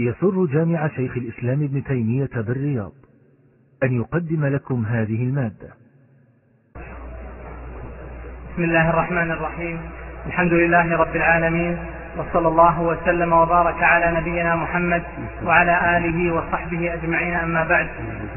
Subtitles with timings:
[0.00, 2.92] يسر جامع شيخ الإسلام ابن تيمية بالرياض
[3.82, 5.68] أن يقدم لكم هذه المادة.
[8.52, 9.78] بسم الله الرحمن الرحيم.
[10.26, 11.78] الحمد لله رب العالمين
[12.18, 15.02] وصلى الله وسلم وبارك على نبينا محمد
[15.44, 17.34] وعلى آله وصحبه أجمعين.
[17.34, 17.88] أما بعد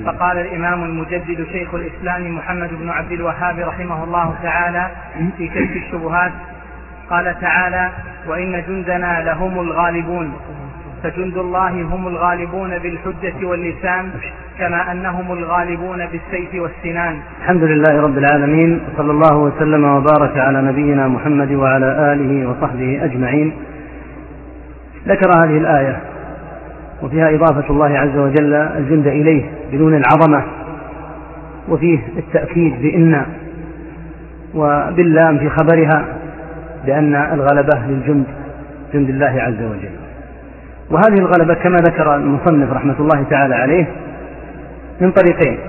[0.06, 4.92] فقال الإمام المجدد شيخ الإسلام محمد بن عبد الوهاب رحمه الله تعالى
[5.38, 6.32] في كشف الشبهات
[7.10, 7.92] قال تعالى
[8.28, 10.34] وإن جندنا لهم الغالبون
[11.04, 14.10] فجند الله هم الغالبون بالحجة واللسان
[14.60, 17.16] كما أنهم الغالبون بالسيف والسنان.
[17.42, 23.54] الحمد لله رب العالمين صلى الله وسلم وبارك على نبينا محمد وعلى آله وصحبه أجمعين.
[25.08, 26.00] ذكر هذه الآية
[27.04, 30.44] وفيها إضافة الله عز وجل الجند إليه بدون العظمة
[31.70, 33.26] وفيه التأكيد بإن
[34.56, 36.06] وباللام في خبرها
[36.86, 38.26] بأن الغلبة للجند
[38.94, 40.09] جند الله عز وجل.
[40.92, 43.88] وهذه الغلبة كما ذكر المصنف رحمة الله تعالى عليه
[45.02, 45.60] من طريقين.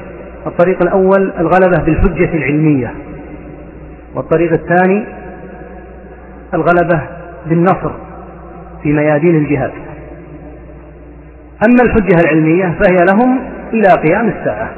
[0.46, 2.94] الطريق الأول الغلبة بالحجة العلمية.
[4.14, 5.04] والطريق الثاني
[6.54, 7.02] الغلبة
[7.46, 7.90] بالنصر
[8.82, 9.70] في ميادين الجهاد
[11.66, 13.40] أما الحجة العلمية فهي لهم
[13.72, 14.70] إلى قيام الساعة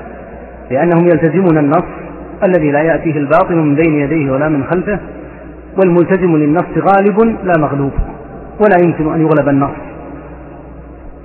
[0.71, 1.85] لأنهم يلتزمون النص
[2.45, 4.99] الذي لا يأتيه الباطل من بين يديه ولا من خلفه
[5.79, 7.93] والملتزم للنص غالب لا مغلوب
[8.61, 9.92] ولا يمكن أن يغلب النص.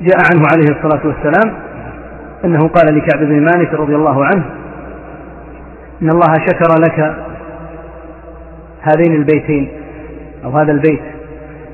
[0.02, 1.58] جاء عنه عليه الصلاة والسلام
[2.46, 4.44] أنه قال لكعب بن مالك رضي الله عنه
[6.02, 7.16] إن الله شكر لك
[8.82, 9.70] هذين البيتين
[10.46, 11.02] أو هذا البيت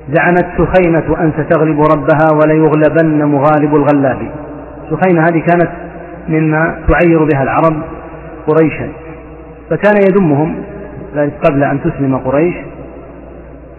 [0.09, 4.31] زعمت سخينة أن ستغلب ربها وليغلبن مغالب الغلاب.
[4.89, 5.71] سخينة هذه كانت
[6.29, 7.83] مما تعير بها العرب
[8.47, 8.89] قريشا.
[9.69, 10.55] فكان يذمهم
[11.49, 12.55] قبل أن تسلم قريش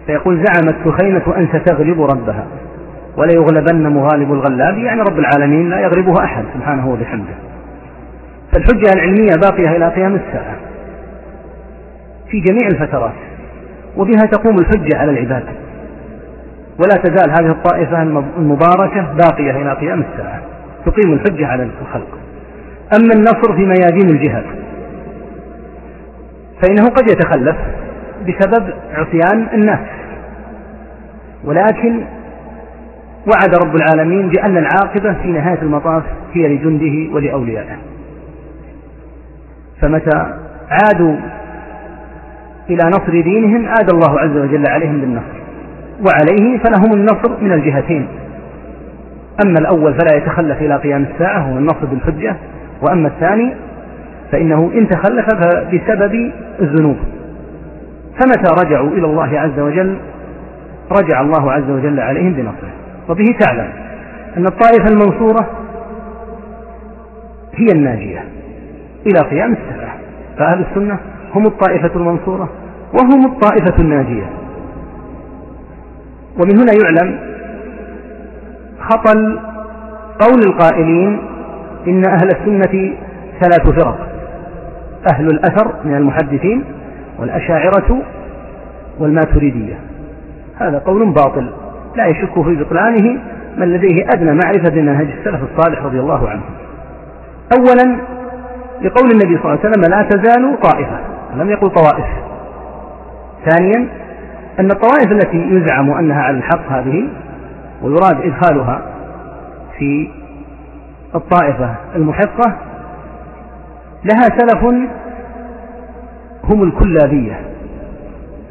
[0.05, 2.45] فيقول زعمت سخينة أن ستغلب ربها.
[3.17, 7.33] وليغلبن مغالب الغلاب يعني رب العالمين لا يغلبه أحد سبحانه وبحمده.
[8.53, 10.55] فالحجة العلمية باقية إلى قيام الساعة
[12.29, 13.13] في جميع الفترات
[13.97, 15.43] وبها تقوم الحجة على العباد.
[16.79, 18.01] ولا تزال هذه الطائفة
[18.37, 20.41] المباركة باقية إلى قيام الساعة
[20.85, 22.17] تقيم الحجة على الخلق.
[22.99, 24.45] أما النصر في ميادين الجهاد
[26.61, 27.55] فإنه قد يتخلف
[28.27, 29.79] بسبب عصيان الناس.
[31.43, 32.01] ولكن
[33.27, 36.03] وعد رب العالمين بأن العاقبة في نهاية المطاف
[36.33, 37.77] هي لجنده ولأوليائه.
[39.81, 40.37] فمتى
[40.69, 41.15] عادوا
[42.69, 45.35] إلى نصر دينهم عاد الله عز وجل عليهم بالنصر.
[46.05, 48.07] وعليه فلهم النصر من الجهتين.
[49.45, 52.35] أما الأول فلا يتخلف إلى قيام الساعة هو النصر بالحجة.
[52.81, 53.53] وأما الثاني
[54.31, 56.97] فإنه إن تخلف فبسبب الذنوب.
[58.19, 59.97] فمتى رجعوا إلى الله عز وجل؟
[60.91, 62.84] رجع الله عز وجل عليهم بنصره.
[63.09, 63.69] وبه تعلم
[64.37, 65.47] أن الطائفة المنصورة
[67.55, 68.25] هي الناجية
[69.05, 69.97] إلى قيام الساعة
[70.37, 70.99] فأهل السنة
[71.33, 72.49] هم الطائفة المنصورة
[72.93, 74.29] وهم الطائفة الناجية.
[76.39, 77.19] ومن هنا يعلم
[78.79, 79.39] خطل
[80.19, 81.19] قول القائلين
[81.87, 82.93] إن أهل السنة
[83.41, 84.07] ثلاث فرق
[85.13, 86.63] أهل الأثر من المحدثين
[87.19, 88.01] والأشاعرة
[88.99, 89.79] والماتريدية.
[90.55, 91.49] هذا قول باطل.
[91.95, 93.19] لا يشك في بطلانه
[93.57, 96.41] من لديه أدنى معرفة بمنهج السلف الصالح رضي الله عنه.
[97.57, 97.97] أولا
[98.81, 100.99] لقول النبي صلى الله عليه وسلم لا تزال طائفة
[101.35, 102.05] لم يقل طوائف.
[103.49, 103.87] ثانيا
[104.59, 107.07] أن الطوائف التي يزعم أنها على الحق هذه
[107.81, 108.81] ويراد إدخالها
[109.77, 110.11] في
[111.15, 112.55] الطائفة المحقة
[114.03, 114.63] لها سلف
[116.43, 117.39] هم الكلابية.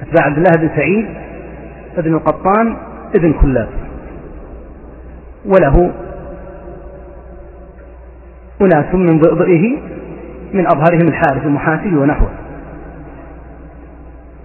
[0.03, 1.07] أتباع عبد الله بن سعيد
[1.99, 2.77] ابن القطان
[3.15, 3.69] ابن كلاب.
[5.47, 5.91] وله
[8.63, 9.79] أناس من ضئضئه
[10.53, 12.31] من أظهرهم الحارث المحاسب ونحوه.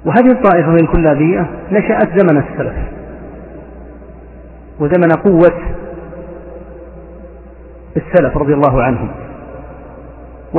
[0.06, 2.76] وهذه الطائفة من الكلابية نشأت زمن السلف.
[4.80, 5.60] وزمن قوة
[7.98, 9.10] السلف رضي الله عنهم.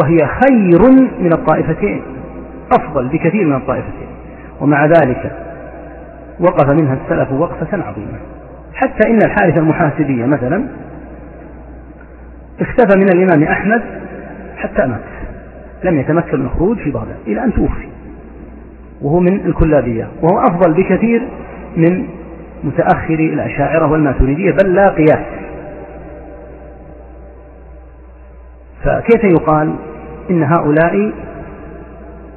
[0.02, 0.90] وهي خير
[1.20, 2.02] من الطائفتين
[2.78, 4.08] أفضل بكثير من الطائفتين.
[4.60, 5.49] ومع ذلك
[6.40, 8.18] وقف منها السلف وقفة عظيمة.
[8.74, 10.66] حتى إن الحارث المحاسبية مثلا
[12.60, 13.82] اختفى من الإمام أحمد
[14.56, 15.00] حتى مات.
[15.84, 17.88] لم يتمكن من الخروج في بغداد إلى أن توفي.
[19.02, 20.08] وهو من الكلابية.
[20.22, 21.28] وهو أفضل بكثير
[21.76, 22.06] من
[22.64, 25.26] متأخري الأشاعرة والماتريدية بل لا قياس.
[28.84, 29.74] فكيف يقال
[30.30, 31.12] إن هؤلاء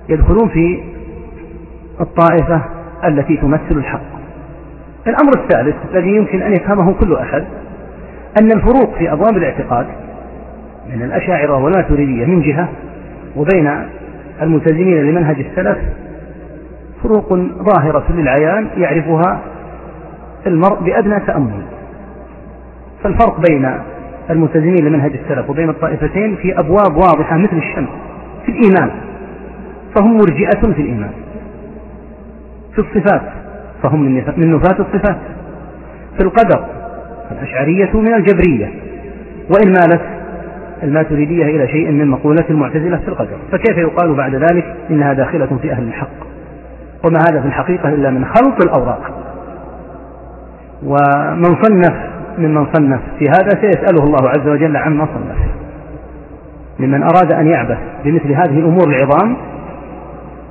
[0.09, 0.83] يدخلون في
[2.01, 2.61] الطائفة
[3.07, 4.13] التي تمثل الحق.
[5.07, 7.43] الأمر الثالث الذي يمكن أن يفهمه كل أحد
[8.41, 9.85] أن الفروق في أبواب الاعتقاد
[10.95, 12.69] من الأشاعرة والماتريدية من جهة
[13.35, 13.87] وبين
[14.41, 15.77] الملتزمين لمنهج السلف
[17.03, 17.33] فروق
[17.69, 19.39] ظاهرة للعيان يعرفها
[20.47, 21.61] المرء بأدنى تأمل.
[23.03, 23.71] فالفرق بين
[24.29, 27.89] الملتزمين لمنهج السلف وبين الطائفتين في أبواب واضحة مثل الشمس
[28.45, 28.91] في الإيمان
[29.95, 31.11] فهم مرجئة في الإيمان.
[32.75, 33.21] في الصفات
[33.83, 34.01] فهم
[34.37, 35.17] من نفاة الصفات.
[36.17, 36.65] في القدر
[37.31, 38.65] الأشعرية من الجبرية.
[39.49, 40.01] وإن مالت
[40.83, 43.37] الماتريدية إلى شيء من مقولة المعتزلة في القدر.
[43.51, 46.23] فكيف يقال بعد ذلك إنها داخلة في أهل الحق؟
[47.05, 49.11] وما هذا في الحقيقة إلا من خلط الأوراق.
[50.83, 51.95] ومن صنف
[52.37, 55.37] ممن صنف في هذا سيسأله الله عز وجل عما صنف.
[56.79, 59.37] ممن أراد أن يعبث بمثل هذه الأمور العظام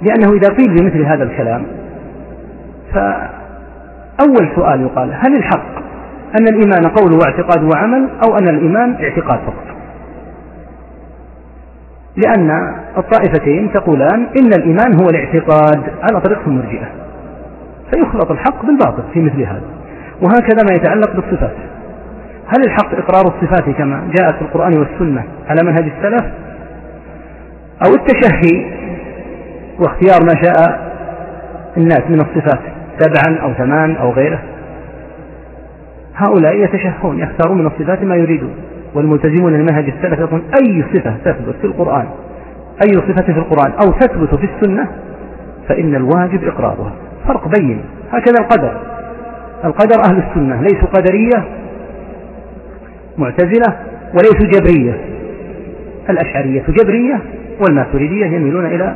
[0.03, 1.63] لأنه إذا قيل بمثل هذا الكلام
[2.95, 5.83] فأول سؤال يقال هل الحق
[6.41, 9.73] أن الإيمان قول واعتقاد وعمل أو أن الإيمان اعتقاد فقط؟
[12.17, 16.87] لأن الطائفتين تقولان إن الإيمان هو الاعتقاد على طريقة المرجئة
[17.91, 19.63] فيخلط الحق بالباطل في مثل هذا
[20.23, 21.57] وهكذا ما يتعلق بالصفات.
[22.47, 26.25] هل الحق إقرار الصفات كما جاءت في القرآن والسنة على منهج السلف؟
[27.87, 28.73] أو التشهي
[29.79, 30.93] واختيار ما شاء
[31.77, 34.43] الناس من الصفات؟ سبعا أو ثمان أو غيره.
[36.15, 38.55] هؤلاء يتشهون يختارون من الصفات ما يريدون
[38.95, 42.07] والملتزمون لمنهج السلف يقولون أي صفة تثبت في القرآن؟
[42.85, 44.89] أي صفة في القرآن أو تثبت في السنة؟
[45.69, 46.93] فإن الواجب إقرارها.
[47.29, 47.81] فرق بين
[48.11, 48.81] هكذا القدر.
[49.65, 51.45] القدر أهل السنة ليسوا قدرية
[53.19, 53.77] معتزلة
[54.13, 55.01] وليسوا جبرية.
[56.11, 57.21] الأشعرية جبرية
[57.61, 58.95] والماتريدية يميلون إلى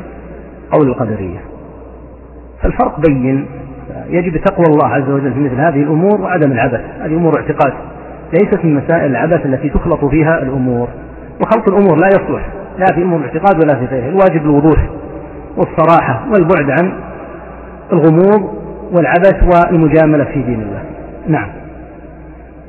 [0.71, 1.39] قول القدرية.
[2.63, 3.47] فالفرق بين
[4.09, 6.81] يجب تقوى الله عز وجل في مثل هذه الأمور وعدم العبث.
[7.01, 7.73] هذه أمور اعتقاد.
[8.33, 10.89] ليست من مسائل العبث التي تخلط فيها الأمور.
[11.41, 12.49] وخلط الأمور لا يصلح.
[12.79, 14.87] لا في أمور الاعتقاد ولا في غيره الواجب الوضوح
[15.57, 16.93] والصراحة والبعد عن
[17.93, 18.57] الغموض
[18.93, 20.83] والعبث والمجاملة في دين الله.
[21.29, 21.49] نعم.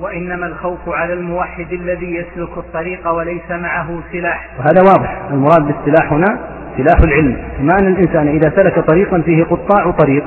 [0.01, 4.50] وإنما الخوف على الموحد الذي يسلك الطريق وليس معه سلاح.
[4.60, 5.22] وهذا واضح.
[5.31, 6.38] المراد بالسلاح هنا
[6.78, 7.38] سلاح العلم.
[7.57, 10.24] كما أن الإنسان إذا سلك طريقا فيه قطاع طريق.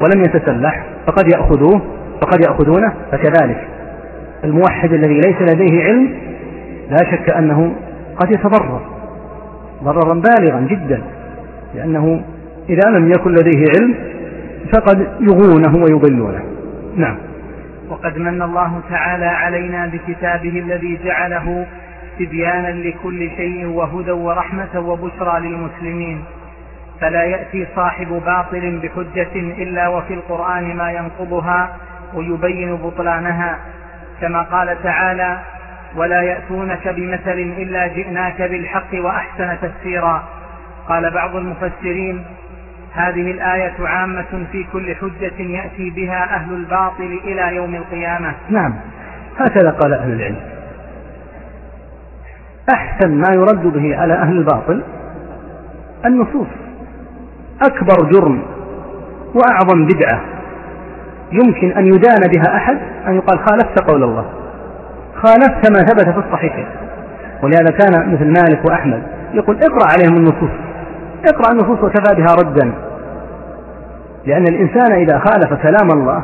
[0.00, 1.82] ولم يتسلح فقد يأخذوه
[2.20, 3.68] فقد يأخذونه فكذلك.
[4.44, 6.10] الموحد الذي ليس لديه علم
[6.90, 7.74] لا شك أنه
[8.16, 8.80] قد يتضرر.
[9.84, 11.02] ضررا بالغا جدا
[11.74, 12.22] لأنه
[12.68, 13.94] إذا لم يكن لديه علم
[14.74, 16.40] فقد يغونه ويضلونه.
[16.96, 17.16] نعم.
[17.90, 21.66] وقد من الله تعالى علينا بكتابه الذي جعله
[22.18, 26.20] تبيانا لكل شيء وهدى ورحمة وبشرى للمسلمين.
[27.00, 31.76] فلا يأتي صاحب باطل بحجة إلا وفي القرآن ما ينقضها
[32.14, 33.58] ويبين بطلانها.
[34.20, 35.38] كما قال تعالى
[35.96, 40.24] ولا يأتونك بمثل إلا جئناك بالحق وأحسن تفسيرا.
[40.88, 42.24] قال بعض المفسرين
[42.94, 48.34] هذه الآية عامة في كل حجة يأتي بها أهل الباطل إلى يوم القيامة.
[48.50, 48.74] نعم
[49.38, 50.40] هكذا قال أهل العلم.
[52.74, 54.82] أحسن ما يرد به على أهل الباطل
[56.04, 56.65] النصوص.
[57.62, 58.42] أكبر جرم
[59.34, 60.20] وأعظم بدعة
[61.32, 64.24] يمكن أن يدان بها أحد أن يقال خالفت قول الله
[65.14, 66.66] خالفت ما ثبت في الصحيحين.
[67.42, 69.02] ولهذا كان مثل مالك وأحمد
[69.32, 70.50] يقول اقرأ عليهم النصوص
[71.32, 72.72] اقرأ النصوص وكفى بها ردا.
[74.26, 76.22] لأن الإنسان إذا خالف كلام الله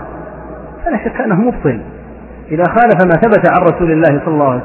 [0.85, 1.81] فلا شك أنه مبطل.
[2.51, 4.21] إذا خالف ما ثبت عن رسول الله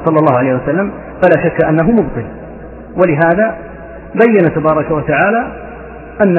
[0.06, 0.92] صلى الله, عليه وسلم
[1.24, 2.25] فلا شك أنه مبطل.
[2.96, 3.56] ولهذا
[4.15, 5.67] بين تبارك وتعالى
[6.24, 6.38] أن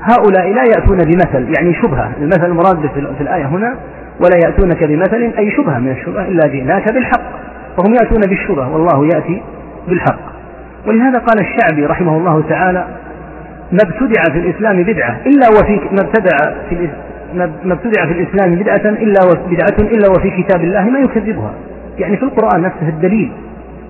[0.00, 2.12] هؤلاء لا يأتون بمثل يعني شبهة.
[2.20, 3.74] المثل المراد في الآية هنا
[4.20, 7.44] ولا يأتونك بمثل أي شبهة من الشبهة إلا جئناك بالحق.
[7.76, 9.42] فهم يأتون بالشبهة والله يأتي
[9.88, 10.34] بالحق.
[10.86, 12.86] ولهذا قال الشعبي رحمه الله تعالى
[13.72, 16.36] ما ابتدع في الإسلام بدعة إلا وفي ما ابتدع
[16.68, 16.88] في
[17.64, 21.52] ما ابتدع في الإسلام بدعة إلا بدعة إلا وفي كتاب الله ما يكذبها.
[21.98, 23.32] يعني في القرآن نفسه الدليل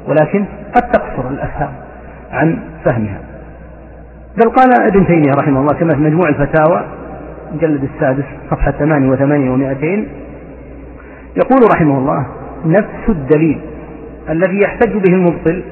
[0.08, 1.72] ولكن قد تقصر الأفهام
[2.32, 3.33] عن فهمها.
[4.36, 6.84] بل قال ابن تيمية رحمه الله كما في مجموع الفتاوى
[7.50, 10.08] المجلد السادس صفحة ثمانية وثمانية ومائتين
[11.36, 12.26] يقول رحمه الله
[12.66, 13.60] نفس الدليل
[14.30, 15.62] الذي يحتج به المبطل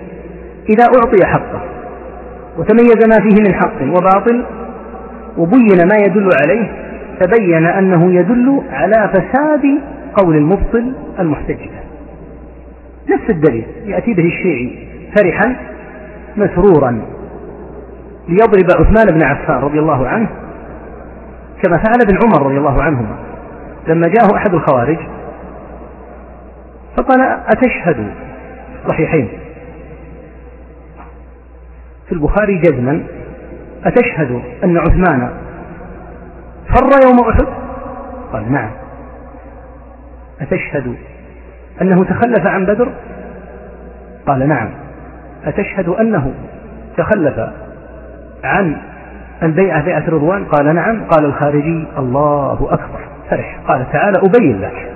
[0.71, 1.63] إذا أعطي حقه
[2.59, 4.45] وتميز ما فيه من حق وباطل
[5.39, 6.71] وبين ما يدل عليه
[7.21, 9.79] تبين أنه يدل على فساد
[10.15, 11.83] قول المبطل المحتج به.
[13.15, 15.57] نفس الدليل يأتي به الشيعي فرحا
[16.37, 17.03] مسرورا.
[18.33, 20.29] ليضرب عثمان بن عفان رضي الله عنه
[21.63, 23.17] كما فعل ابن عمر رضي الله عنهما.
[23.89, 24.99] لما جاءه أحد الخوارج
[26.97, 28.15] فقال أتشهد
[28.89, 29.29] صحيحين
[32.07, 33.03] في البخاري جزما
[33.85, 35.31] أتشهد أن عثمان
[36.69, 37.47] فر يوم أحد؟
[38.33, 38.71] قال نعم.
[40.41, 40.97] أتشهد
[41.83, 42.93] أنه تخلف عن بدر؟
[44.27, 44.71] قال نعم.
[45.45, 46.33] أتشهد أنه
[46.97, 47.51] تخلف
[48.45, 48.77] عن
[49.43, 51.05] البيعة بيعة رضوان؟ قال نعم.
[51.05, 53.01] قال الخارجي الله أكبر.
[53.31, 53.61] فرح.
[53.69, 54.93] قال تعالى أبين لك.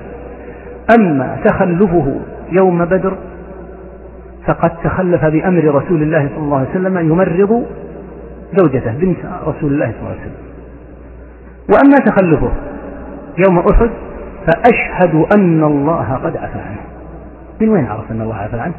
[0.98, 2.20] أما تخلفه
[2.52, 3.16] يوم بدر
[4.46, 7.66] فقد تخلف بأمر رسول الله صلى الله عليه وسلم يمرض
[8.58, 10.46] زوجته بنت رسول الله صلى الله عليه وسلم.
[11.68, 12.50] وأما تخلفه
[13.46, 13.90] يوم أحد
[14.46, 16.80] فأشهد أن الله قد عفى عنه.
[17.60, 18.74] من وين عرف أن الله عفى عنه؟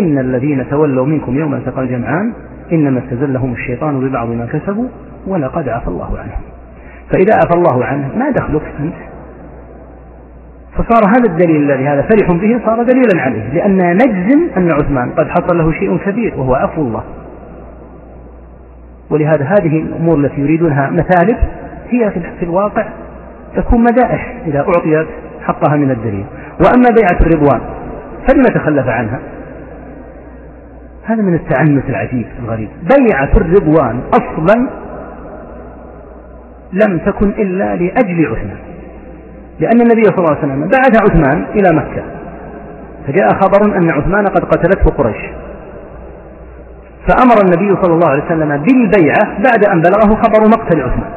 [0.00, 2.32] إن الذين تولوا منكم يوم التقى الجمعان
[2.72, 4.88] إنما استزلهم الشيطان ببعض ما كسبوا
[5.26, 6.40] ولقد عفى الله عنهم.
[7.12, 8.94] فإذا عفى الله عنه ما دخلك أنت؟
[10.76, 15.28] فصار هذا الدليل الذي هذا فرح به صار دليلا عليه لأن نجزم أن عثمان قد
[15.28, 17.02] حصل له شيء كبير وهو عفو الله.
[19.10, 21.36] ولهذا هذه الأمور التي يريدونها مثالب
[21.90, 22.86] هي في الواقع
[23.56, 25.06] تكون مدائح إذا أعطيت
[25.40, 26.24] حقها من الدليل.
[26.64, 27.60] وأما بيعة الرضوان
[28.28, 29.18] فلم تخلف عنها.
[31.06, 32.68] هذا من التعنت العجيب الغريب.
[32.82, 34.68] بيعة الرضوان أصلا
[36.72, 38.58] لم تكن إلا لأجل عثمان.
[39.60, 42.02] لأن النبي صلى الله عليه وسلم بعث عثمان إلى مكة.
[43.06, 45.16] فجاء خبر أن عثمان قد قتلته قريش.
[47.08, 51.10] فأمر النبي صلى الله عليه وسلم بالبيعة بعد أن بلغه خبر مقتل عثمان.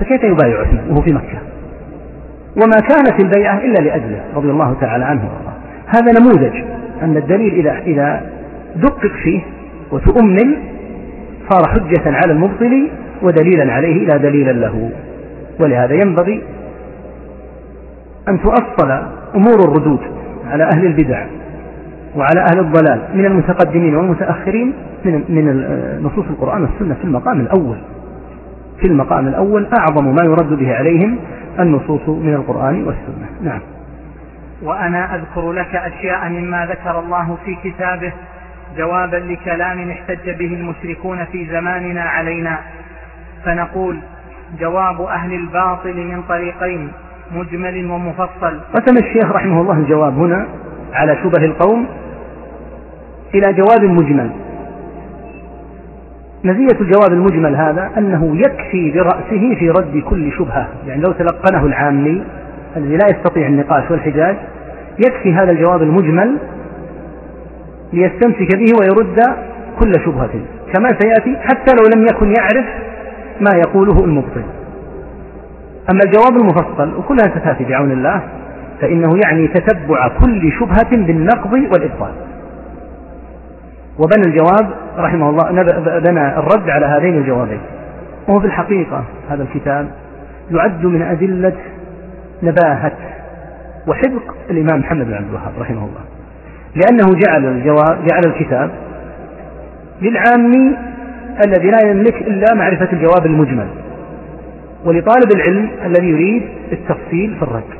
[0.00, 1.38] فكيف يبايع عثمان وهو في مكة؟
[2.56, 5.22] وما كانت البيعة إلا لأجله رضي الله تعالى عنه.
[5.24, 6.64] وارضاه هذا نموذج.
[7.02, 8.22] أن الدليل إذا
[8.76, 9.40] دقق فيه
[9.92, 10.56] وتؤمن
[11.50, 12.90] صار حجة على المبطل
[13.22, 14.90] ودليلا عليه لا دليلا له.
[15.60, 16.42] ولهذا ينبغي
[18.28, 18.90] أن تؤصل
[19.34, 20.00] أمور الردود
[20.50, 21.26] على أهل البدع
[22.16, 24.72] وعلى أهل الضلال من المتقدمين والمتأخرين
[25.04, 25.44] من من
[26.02, 27.76] نصوص القرآن والسنة في المقام الأول.
[28.80, 31.18] في المقام الأول أعظم ما يرد به عليهم
[31.58, 33.26] النصوص من القرآن والسنة.
[33.42, 33.60] نعم.
[34.62, 38.12] وأنا أذكر لك أشياء مما ذكر الله في كتابه
[38.76, 42.58] جوابا لكلام احتج به المشركون في زماننا علينا.
[43.44, 43.98] فنقول
[44.60, 46.92] جواب أهل الباطل من طريقين
[47.34, 48.60] مجمل ومفصل.
[48.74, 50.46] قسم الشيخ رحمه الله الجواب هنا
[50.92, 51.86] على شبه القوم
[53.34, 54.30] إلى جواب مجمل.
[56.44, 60.68] مزية الجواب المجمل هذا أنه يكفي برأسه في رد كل شبهة.
[60.86, 62.24] يعني لو تلقنه العامي
[62.76, 64.36] الذي لا يستطيع النقاش والحجاج
[64.98, 66.36] يكفي هذا الجواب المجمل
[67.92, 69.20] ليستمسك به ويرد
[69.78, 70.30] كل شبهة
[70.74, 72.66] كما سيأتي حتى لو لم يكن يعرف
[73.40, 74.42] ما يقوله المبطل.
[75.90, 78.22] أما الجواب المفصل وكلها ستأتي بعون الله
[78.80, 82.12] فإنه يعني تتبع كل شبهة بالنقض والإبطال.
[83.98, 85.62] وبنى الجواب رحمه الله
[85.98, 87.60] بنى الرد على هذين الجوابين.
[88.28, 89.88] وهو في الحقيقة هذا الكتاب
[90.50, 91.56] يعد من أدلة
[92.42, 92.92] نباهة
[93.86, 96.17] وحذق الإمام محمد بن عبد الوهاب رحمه الله.
[96.74, 98.70] لأنه جعل الجواب جعل الكتاب
[100.02, 100.76] للعامي
[101.46, 103.68] الذي لا يملك إلا معرفة الجواب المجمل
[104.84, 107.78] ولطالب العلم الذي يريد التفصيل في الرد.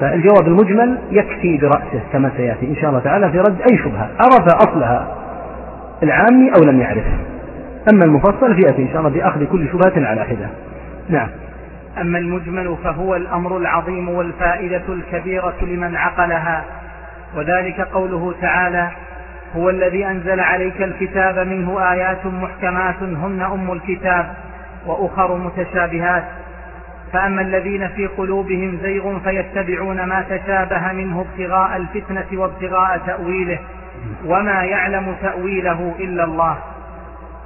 [0.00, 4.54] فالجواب المجمل يكفي برأسه كما سيأتي إن شاء الله تعالى في رد أي شبهة عرف
[4.54, 5.16] أصلها
[6.02, 7.04] العامي أو لم يعرف.
[7.92, 10.48] أما المفصل فيأتي إن شاء الله بأخذ كل شبهة على حدة
[11.08, 11.28] نعم.
[12.00, 16.64] أما المجمل فهو الأمر العظيم والفائدة الكبيرة لمن عقلها.
[17.36, 18.90] وذلك قوله تعالى
[19.56, 24.34] هو الذي أنزل عليك الكتاب منه آيات محكمات هن أم الكتاب
[24.86, 26.24] وأخر متشابهات.
[27.12, 33.58] فأما الذين في قلوبهم زيغ فيتبعون ما تشابه منه ابتغاء الفتنة وابتغاء تأويله
[34.24, 36.58] وما يعلم تأويله إلا الله.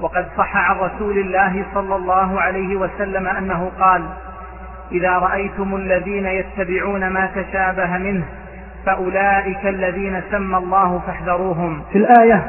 [0.01, 4.03] وقد صح عن رسول الله صلى الله عليه وسلم أنه قال
[4.93, 8.25] إذا رأيتم الذين يتبعون ما تشابه منه
[8.89, 11.83] فأولئك الذين سمى الله فاحذروهم.
[11.93, 12.49] في الآية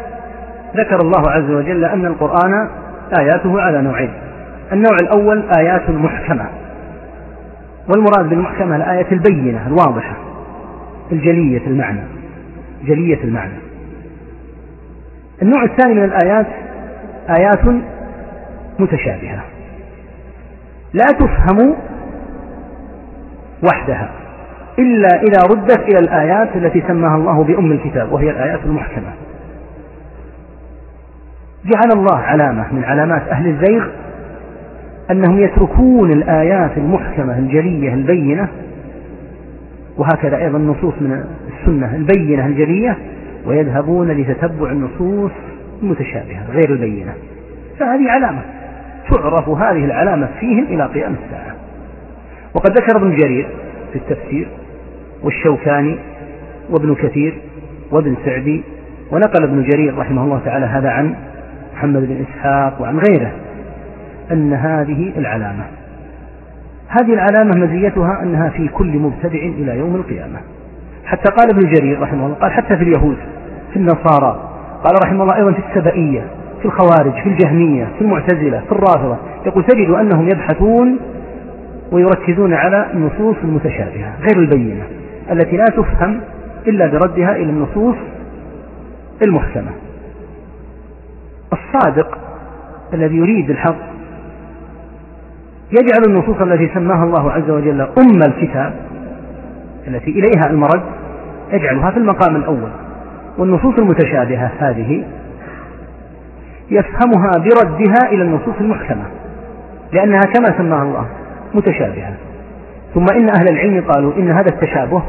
[0.76, 2.70] ذكر الله عز وجل أن القرآن
[3.20, 4.14] آياته على نوعين.
[4.72, 6.46] النوع الأول آيات محكمة
[7.90, 10.16] والمراد بالمحكمة الآية البينة الواضحة
[11.12, 12.02] الجلية المعنى
[12.84, 13.60] جلية المعنى.
[15.42, 16.48] النوع الثاني من الآيات
[17.40, 17.84] آيات
[18.80, 19.44] متشابهة.
[20.94, 21.76] لا تفهم
[23.64, 24.19] وحدها.
[24.80, 29.14] إلا إذا ردت إلى الآيات التي سماها الله بأم الكتاب وهي الآيات المحكمة.
[31.66, 33.88] جعل الله علامة من علامات أهل الزيغ
[35.12, 38.48] أنهم يتركون الآيات المحكمة الجلية البينة
[39.98, 42.98] وهكذا أيضا النصوص من السنة البينة الجلية
[43.46, 45.32] ويذهبون لتتبع النصوص
[45.84, 47.14] المتشابهة غير البينة.
[47.80, 48.42] فهذه علامة.
[49.12, 51.56] تعرف هذه العلامة فيهم إلى قيام الساعة.
[52.54, 53.48] وقد ذكر ابن جرير
[53.94, 54.48] في التفسير
[55.24, 55.98] والشوكاني
[56.70, 57.42] وابن كثير
[57.92, 58.64] وابن سعدي
[59.12, 61.16] ونقل ابن جرير رحمه الله تعالى هذا عن
[61.76, 63.32] محمد بن إسحاق وعن غيره
[64.32, 65.64] أن هذه العلامة.
[66.88, 70.40] هذه العلامة مزيتها أنها في كل مبتدع إلى يوم القيامة.
[71.06, 73.18] حتى قال ابن جرير رحمه الله قال حتى في اليهود
[73.74, 74.50] في النصارى
[74.84, 76.22] قال رحمه الله أيضا في السبائية
[76.60, 81.00] في الخوارج في الجهمية في المعتزلة في الرافضة يقول تجد أنهم يبحثون
[81.92, 84.84] ويركزون على النصوص المتشابهة غير البينة.
[85.32, 86.22] التي لا تفهم
[86.68, 87.96] إلا بردها إلى النصوص
[89.28, 89.72] المحكمة.
[91.54, 92.18] الصادق
[92.94, 93.76] الذي يريد الحق
[95.72, 98.74] يجعل النصوص التي سماها الله عز وجل أم الكتاب
[99.88, 100.84] التي إليها المرد
[101.52, 102.70] يجعلها في المقام الأول.
[103.38, 105.04] والنصوص المتشابهة هذه
[106.72, 109.04] يفهمها بردها إلى النصوص المحكمة
[109.94, 111.06] لأنها كما سماها الله
[111.54, 112.29] متشابهة.
[112.94, 115.04] ثم إن أهل العلم قالوا إن هذا التشابه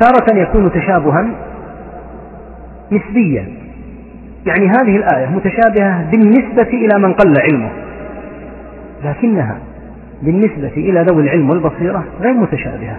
[0.00, 1.26] تارة يكون تشابها
[2.92, 3.48] نسبيا.
[4.46, 7.70] يعني هذه الآية متشابهة بالنسبة إلى من قل علمه
[9.04, 9.58] لكنها
[10.22, 12.96] بالنسبة إلى ذوي العلم والبصيرة غير متشابهة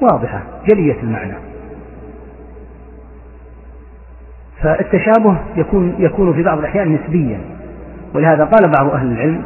[0.00, 1.34] واضحة جلية المعنى.
[4.62, 7.38] فالتشابه يكون يكون في بعض الأحيان نسبيا
[8.14, 9.42] ولهذا قال بعض أهل العلم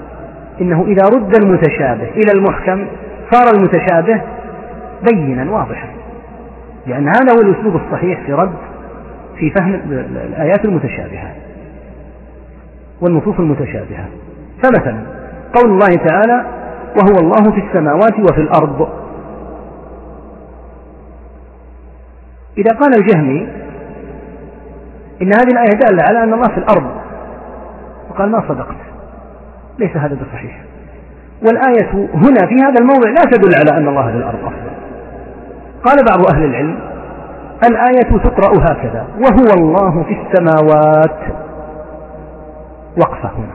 [0.61, 2.87] إنه إذا رد المتشابه إلى المحكم
[3.35, 4.23] صار المتشابه
[5.13, 5.89] بينا واضحا
[6.87, 8.55] لأن هذا هو الأسلوب الصحيح في رد
[9.39, 11.35] في فهم الآيات المتشابهة
[13.01, 14.09] والنصوص المتشابهة.
[14.63, 15.07] فمثلا
[15.55, 16.47] قول الله تعالى
[16.97, 18.89] وهو الله في السماوات وفي الأرض.
[22.59, 23.49] إذا قال الجهمي
[25.23, 26.91] إن هذه الآية دالة على أن الله في الأرض
[28.09, 28.77] فقال ما صدقت
[29.79, 30.74] ليس هذا بصحيح.
[31.45, 34.75] والآية هنا في هذا الموضع لا تدل على أن الله في الأرض أصلا.
[35.85, 36.79] قال بعض أهل العلم
[37.69, 41.19] الآية تقرأ هكذا وهو الله في السماوات.
[42.99, 43.55] وقفة هنا.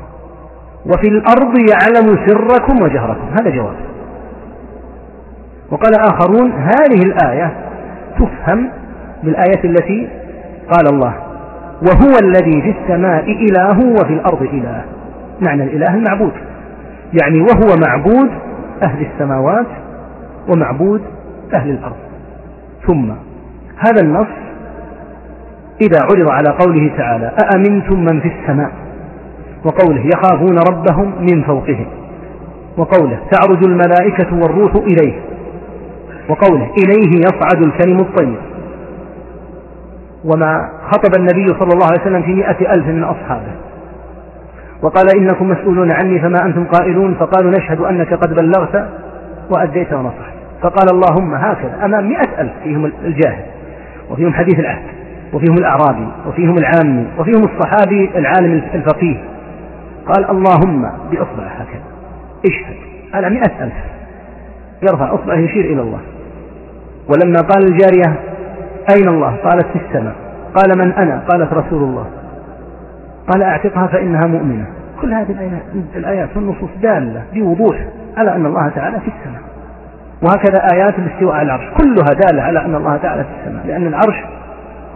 [0.85, 3.29] وفي الأرض يعلم سركم وجهركم.
[3.41, 3.75] هذا جواب.
[5.71, 7.53] وقال آخرون هذه الآية
[8.19, 8.69] تفهم
[9.23, 10.09] بالآية التي
[10.71, 11.13] قال الله
[11.81, 14.83] وهو الذي في السماء إله وفي الأرض إله.
[15.41, 16.31] معنى الإله المعبود.
[17.21, 18.29] يعني وهو معبود
[18.83, 19.67] أهل السماوات
[20.49, 21.01] ومعبود
[21.53, 21.95] أهل الأرض.
[22.87, 23.11] ثم
[23.77, 24.27] هذا النص
[25.81, 28.71] إذا عرض على قوله تعالى أأمنتم من في السماء؟
[29.65, 31.87] وقوله يخافون ربهم من فوقهم.
[32.77, 35.13] وقوله تعرج الملائكة والروح إليه.
[36.29, 38.37] وقوله إليه يصعد الكلم الطيب.
[40.25, 43.51] وما خطب النبي صلى الله عليه وسلم في مئة ألف من أصحابه.
[44.81, 48.89] وقال إنكم مسؤولون عني فما أنتم قائلون فقالوا نشهد أنك قد بلغت
[49.49, 50.33] وأديت ونصحت.
[50.61, 53.43] فقال اللهم هكذا أمام مئة ألف فيهم الجاهل
[54.09, 54.83] وفيهم حديث العهد
[55.33, 59.17] وفيهم الأعرابي وفيهم العامي وفيهم الصحابي العالم الفقيه.
[60.07, 61.83] قال اللهم بإصبع هكذا.
[62.49, 62.75] اشهد
[63.13, 63.73] على مئة ألف.
[64.81, 65.99] يرفع أصبعه يشير إلى الله.
[67.07, 68.19] ولما قال الجارية
[68.95, 70.15] أين الله؟ قالت في السماء.
[70.55, 72.05] قال من أنا؟ قالت رسول الله.
[73.33, 74.65] قال أعتقها فإنها مؤمنة.
[75.01, 75.61] كل هذه الآيات,
[75.95, 77.77] الآيات والنصوص دالة بوضوح
[78.17, 79.41] على أن الله تعالى في السماء.
[80.21, 84.23] وهكذا آيات الاستواء على العرش كلها دالة على أن الله تعالى في السماء لأن العرش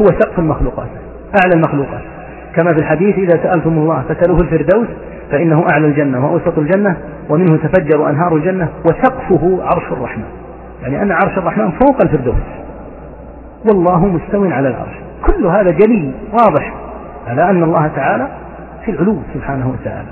[0.02, 0.88] هو سقف المخلوقات
[1.44, 2.02] أعلى المخلوقات.
[2.56, 4.88] كما في الحديث إذا سألتم الله فسألوه الفردوس
[5.32, 6.98] فإنه أعلى الجنة وأوسط الجنة
[7.30, 10.24] ومنه تفجر أنهار الجنة وسقفه عرش الرحمن.
[10.82, 12.44] يعني أن عرش الرحمن فوق الفردوس.
[13.66, 14.96] والله مستو على العرش.
[15.26, 16.83] كل هذا جلي واضح.
[17.28, 18.28] على أن الله تعالى
[18.86, 20.10] في العلو سبحانه وتعالى.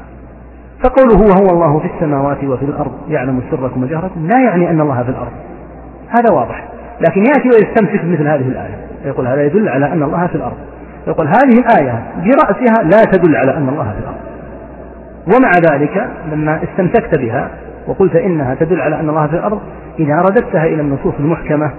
[0.83, 5.09] فقوله وهو الله في السماوات وفي الأرض يعلم سركم وجهركم لا يعني أن الله في
[5.09, 5.31] الأرض.
[6.09, 6.63] هذا واضح.
[7.09, 8.77] لكن يأتي ويستمسك مثل هذه الآية.
[9.05, 10.57] يقول هذا يدل على أن الله في الأرض.
[11.07, 14.31] يقول هذه الآية برأسها لا تدل على أن الله في الأرض.
[15.27, 17.49] ومع ذلك لما استمسكت بها
[17.87, 19.61] وقلت إنها تدل على أن الله في الأرض
[19.99, 21.71] إذا رددتها إلى النصوص المحكمة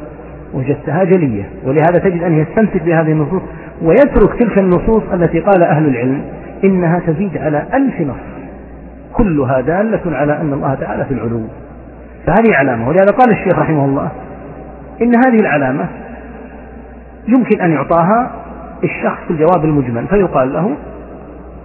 [0.55, 1.45] وجدتها جلية.
[1.65, 3.43] ولهذا تجد أن يستمسك بهذه النصوص
[3.83, 6.23] ويترك تلك النصوص التي قال أهل العلم
[6.65, 8.17] إنها تزيد على ألف نص.
[9.12, 11.43] كلها دالة على أن الله تعالى في العلو.
[12.27, 12.88] فهذه علامة.
[12.88, 14.11] ولهذا قال الشيخ رحمه الله
[15.03, 15.87] إن هذه العلامة
[17.29, 18.31] يمكن أن يعطاها
[18.85, 20.07] الشخص في الجواب المجمل.
[20.07, 20.77] فيقال له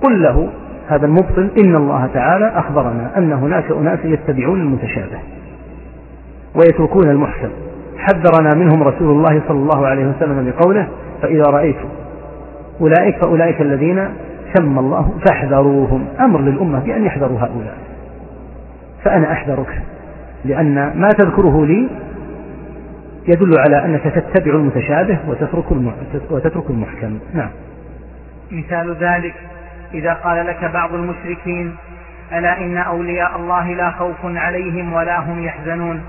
[0.03, 0.49] قل له
[0.87, 5.19] هذا المبطل إن الله تعالى أخبرنا أن هناك أناس يتبعون المتشابه
[6.55, 7.49] ويتركون المحكم
[7.97, 10.87] حذرنا منهم رسول الله صلى الله عليه وسلم بقوله
[11.21, 11.89] فإذا رأيتم
[12.81, 14.09] أولئك فأولئك الذين
[14.53, 16.07] سمى الله فاحذروهم.
[16.19, 17.77] أمر للأمة بأن يحذروا هؤلاء.
[19.03, 19.81] فأنا أحذرك
[20.45, 21.89] لأن ما تذكره لي
[23.27, 25.17] يدل على أنك تتبع المتشابه
[26.29, 27.19] وتترك المحكم.
[27.33, 27.49] نعم.
[28.51, 29.35] مثال ذلك
[29.93, 31.75] إذا قال لك بعض المشركين
[32.33, 36.01] ألا إن أولياء الله لا خوف عليهم ولا هم يحزنون.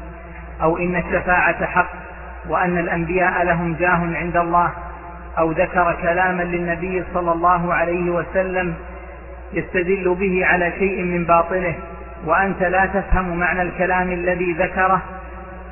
[0.63, 1.91] أو إن الشفاعة حق
[2.49, 4.73] وأن الأنبياء لهم جاه عند الله
[5.39, 8.75] أو ذكر كلاما للنبي صلى الله عليه وسلم
[9.53, 11.75] يستدل به على شيء من باطله
[12.27, 15.03] وأنت لا تفهم معنى الكلام الذي ذكره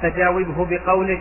[0.02, 1.20] فجاوبه بقولك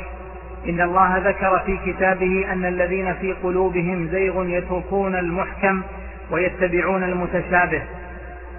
[0.69, 5.81] إن الله ذكر في كتابه أن الذين في قلوبهم زيغ يتركون المحكم
[6.31, 7.81] ويتبعون المتشابه.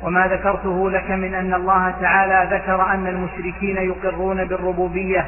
[0.02, 5.26] وما ذكرته لك من أن الله تعالى ذكر أن المشركين يقرون بالربوبية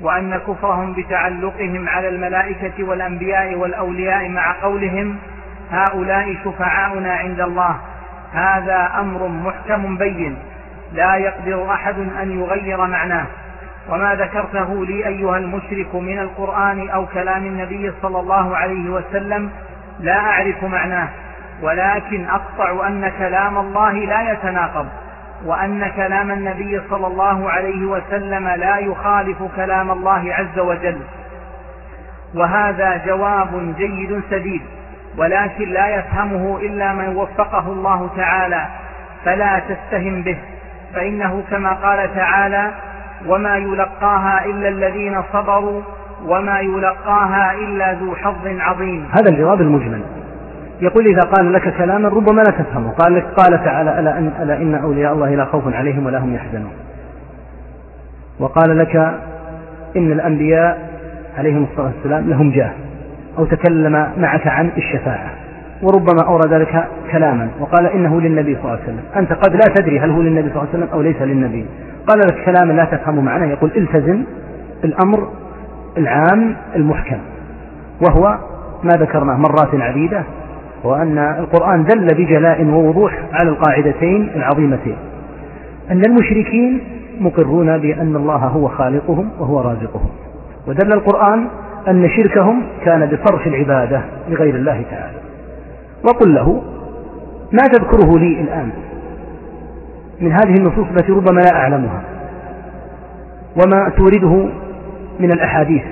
[0.00, 5.16] وأن كفرهم بتعلقهم على الملائكة والأنبياء والأولياء مع قولهم
[5.70, 7.76] هؤلاء شفعاؤنا عند الله.
[8.32, 10.36] هذا أمر محكم بين.
[10.92, 13.26] لا يقدر أحد أن يغير معناه.
[13.88, 19.50] وما ذكرته لي أيها المشرك من القرآن أو كلام النبي صلى الله عليه وسلم
[20.00, 21.08] لا أعرف معناه.
[21.62, 24.86] ولكن أقطع أن كلام الله لا يتناقض
[25.44, 30.98] وأن كلام النبي صلى الله عليه وسلم لا يخالف كلام الله عز وجل.
[32.34, 34.62] وهذا جواب جيد سديد
[35.18, 38.66] ولكن لا يفهمه إلا من وفقه الله تعالى
[39.24, 40.38] فلا تستهم به.
[40.94, 42.70] فإنه كما قال تعالى
[43.26, 45.82] وما يلقاها إلا الذين صبروا
[46.26, 49.08] وما يلقاها إلا ذو حظ عظيم.
[49.12, 50.02] هذا الجواب المجمل.
[50.80, 54.56] يقول إذا قال لك كلاما ربما لا تفهمه قال لك قال تعالى ألا إن, ألا
[54.56, 56.72] إن أولياء الله لا خوف عليهم ولا هم يحزنون.
[58.38, 58.96] وقال لك
[59.96, 60.88] إن الأنبياء
[61.38, 62.70] عليهم الصلاة والسلام لهم جاه.
[63.38, 65.30] أو تكلم معك عن الشفاعة.
[65.82, 67.48] وربما أورد ذلك كلاما.
[67.60, 69.04] وقال إنه للنبي صلى الله عليه وسلم.
[69.16, 71.66] أنت قد لا تدري هل هو للنبي صلى الله عليه وسلم أو ليس للنبي.
[72.06, 73.46] قال لك كلاما لا تفهم معناه.
[73.46, 74.22] يقول التزم
[74.84, 75.28] الأمر
[75.98, 77.18] العام المحكم.
[78.08, 78.38] وهو
[78.82, 80.22] ما ذكرناه مرات عديدة.
[80.84, 84.96] وأن القرآن دل بجلاء ووضوح على القاعدتين العظيمتين.
[85.90, 86.80] أن المشركين
[87.20, 90.10] مقرون بأن الله هو خالقهم وهو رازقهم.
[90.66, 91.46] ودل القرآن
[91.88, 95.18] أن شركهم كان بصرف العبادة لغير الله تعالى.
[96.04, 96.62] وقل له
[97.52, 98.70] ما تذكره لي الآن؟
[100.20, 102.02] من هذه النصوص التي ربما لا أعلمها.
[103.62, 104.48] وما تورده
[105.20, 105.82] من الأحاديث.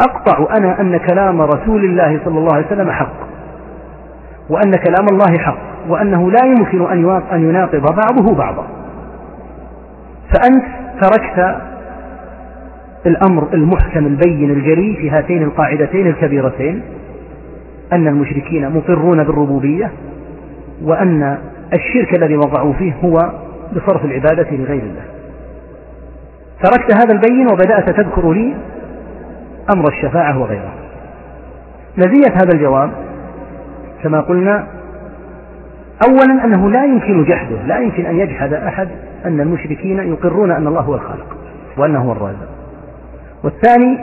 [0.00, 3.33] أقطع أنا أن كلام رسول الله صلى الله عليه وسلم حق.
[4.48, 6.90] وأن كلام الله حق وأنه لا يمكن
[7.32, 8.66] أن يناقض بعضه بعضا.
[10.34, 10.64] فأنت
[11.02, 11.60] تركت
[13.06, 16.82] الأمر المحكم البين الجلي في هاتين القاعدتين الكبيرتين
[17.92, 19.90] أن المشركين مقرون بالربوبية
[20.82, 21.38] وأن
[21.72, 23.14] الشرك الذي وقعوا فيه هو
[23.72, 25.04] بصرف العبادة لغير الله.
[26.62, 28.54] تركت هذا البين وبدأت تذكر لي
[29.76, 30.72] أمر الشفاعة وغيره.
[31.98, 32.90] نزية هذا الجواب
[34.04, 34.66] كما قلنا
[36.08, 38.88] أولا أنه لا يمكن جحده لا يمكن أن يجحد أحد
[39.24, 41.36] أن المشركين يقرون أن الله هو الخالق
[41.76, 42.48] وأنه هو الرازق.
[43.44, 43.98] والثاني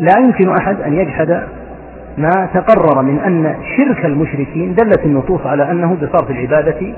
[0.00, 1.42] لا يمكن أحد أن يجحد
[2.18, 6.94] ما تقرر من أن شرك المشركين دلت النصوص على أنه بصرف العبادة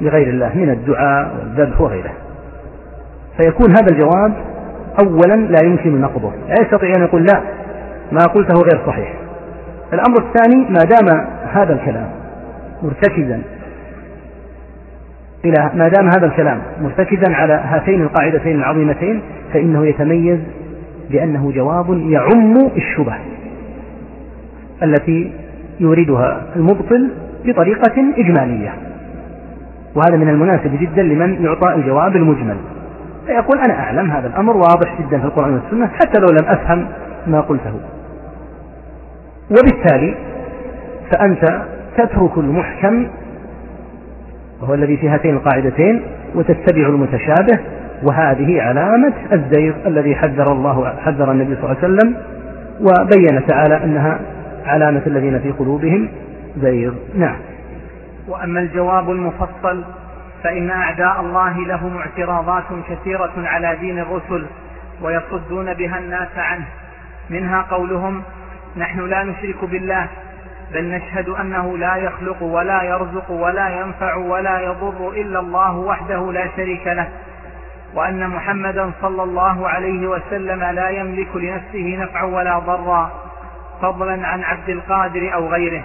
[0.00, 2.12] لغير الله من الدعاء والذبح وغيره.
[3.40, 4.32] فيكون هذا الجواب
[5.04, 6.32] أولا لا يمكن نقضه.
[6.48, 7.40] لا يستطيع أن يقول لا
[8.12, 9.14] ما قلته غير صحيح.
[9.92, 12.08] الأمر الثاني ما دام هذا الكلام
[12.82, 13.42] مرتكزا
[15.44, 20.38] إلى ما دام هذا الكلام مرتكزا على هاتين القاعدتين العظيمتين فإنه يتميز
[21.10, 23.14] بأنه جواب يعم الشبه
[24.82, 25.32] التي
[25.80, 27.10] يوردها المبطل
[27.44, 28.74] بطريقة إجمالية.
[29.94, 32.56] وهذا من المناسب جدا لمن يعطى الجواب المجمل.
[33.26, 36.86] فيقول أنا أعلم هذا الأمر واضح جدا في القرآن والسنة حتى لو لم أفهم
[37.26, 37.72] ما قلته.
[39.50, 40.14] وبالتالي
[41.12, 41.62] فأنت
[41.96, 43.08] تترك المحكم
[44.62, 46.02] وهو الذي في هاتين القاعدتين
[46.34, 47.58] وتتبع المتشابه
[48.02, 52.16] وهذه علامة الزيغ الذي حذر الله حذر النبي صلى الله عليه وسلم
[52.80, 54.20] وبين تعالى أنها
[54.66, 56.08] علامة الذين في قلوبهم
[56.60, 56.92] زيغ.
[57.14, 57.36] نعم.
[58.28, 59.84] وأما الجواب المفصل
[60.42, 64.46] فإن أعداء الله لهم اعتراضات كثيرة على دين الرسل
[65.02, 66.64] ويصدون بها الناس عنه.
[67.30, 68.22] منها قولهم
[68.76, 70.06] نحن لا نشرك بالله
[70.72, 76.48] بل نشهد أنه لا يخلق ولا يرزق ولا ينفع ولا يضر إلا الله وحده لا
[76.56, 77.08] شريك له
[77.94, 83.10] وأن محمدا صلى الله عليه وسلم لا يملك لنفسه نفعا ولا ضرا
[83.82, 85.82] فضلا عن عبد القادر أو غيره.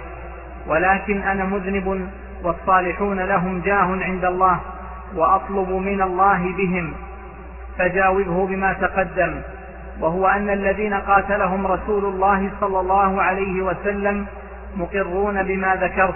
[0.66, 2.08] ولكن أنا مذنب
[2.44, 4.60] والصالحون لهم جاه عند الله
[5.16, 6.92] وأطلب من الله بهم
[7.78, 9.34] فجاوبه بما تقدم
[10.00, 14.26] وهو أن الذين قاتلهم رسول الله صلى الله عليه وسلم
[14.76, 16.14] مقرون بما ذكرت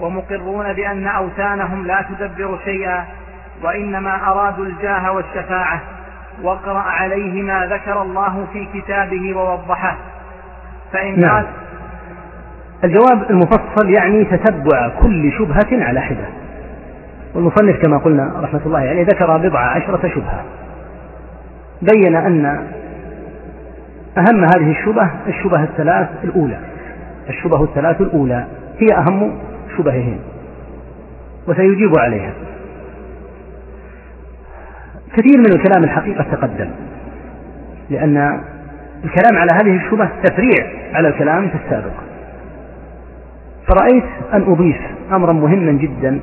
[0.00, 3.04] ومقرون بأن أوثانهم لا تدبر شيئا
[3.62, 5.80] وإنما أرادوا الجاه والشفاعة
[6.42, 9.96] واقرأ عليه ما ذكر الله في كتابه ووضحه.
[10.92, 11.44] فإن نعم.
[12.84, 16.26] الجواب المفصل يعني تتبع كل شبهة على حدة.
[17.34, 20.44] والمصنف كما قلنا رحمة الله يعني ذكر بضع عشرة شبهة.
[21.82, 22.46] بين أن
[24.18, 26.71] أهم هذه الشبه الشبهة الثلاث الأولى.
[27.28, 28.46] الشبه الثلاث الأولى
[28.78, 29.32] هي أهم
[29.76, 30.18] شبههم
[31.48, 32.32] وسيجيب عليها.
[35.16, 36.70] كثير من الكلام الحقيقة تقدم
[37.90, 38.16] لأن
[39.04, 41.92] الكلام على هذه الشبه تفريع على الكلام في السابق.
[43.66, 44.80] فرأيت أن أضيف
[45.12, 46.20] أمرا مهما جدا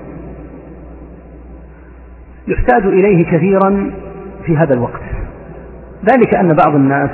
[2.47, 3.91] يحتاج إليه كثيرا
[4.45, 5.01] في هذا الوقت.
[6.11, 7.09] ذلك أن بعض الناس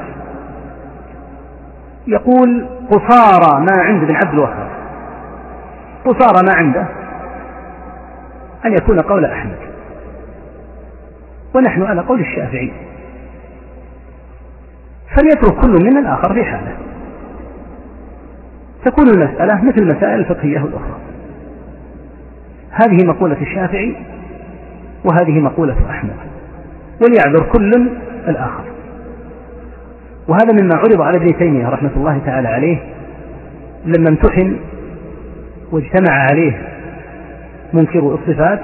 [2.08, 4.70] يقول قصارى ما عند ابن عبد الوهاب.
[6.06, 6.88] قصارى ما عنده
[8.66, 9.58] أن يكون قول أحمد.
[11.56, 12.74] ونحن على قول الشافعي.
[15.16, 16.78] فليترك كل منا الآخر في حاله.
[18.86, 21.00] تكون المسألة مثل المسائل الفقهية الأخرى.
[22.72, 23.96] هذه مقولة الشافعي
[25.06, 26.16] وهذه مقولة أحمد.
[27.02, 27.90] وليعذر كل
[28.28, 28.75] الآخر.
[30.28, 32.78] وهذا مما عرض على ابن تيمية رحمة الله تعالى عليه
[33.86, 34.58] لما امتحن
[35.72, 36.62] واجتمع عليه
[37.74, 38.60] منكر الصفات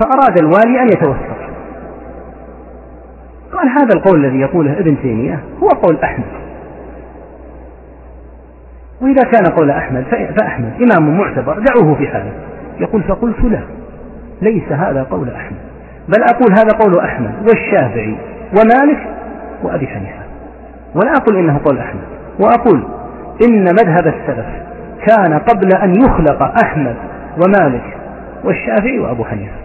[0.00, 1.40] فأراد الوالي أن يتوسط
[3.52, 6.24] قال هذا القول الذي يقوله ابن تيمية هو قول أحمد.
[9.00, 10.04] وإذا كان قول أحمد
[10.40, 12.32] فأحمد إمام معتبر دعوه في حاله.
[12.80, 13.60] يقول فقلت لا
[14.42, 15.58] ليس هذا قول أحمد
[16.08, 18.16] بل أقول هذا قول أحمد والشافعي
[18.58, 19.08] ومالك
[19.62, 20.29] وأبي حنيفة.
[20.94, 22.02] ولا أقول إنه قول أحمد
[22.38, 22.84] وأقول
[23.48, 24.46] إن مذهب السلف
[25.06, 26.94] كان قبل أن يخلق أحمد
[27.36, 27.96] ومالك
[28.44, 29.56] والشافعي وأبو حنيفة.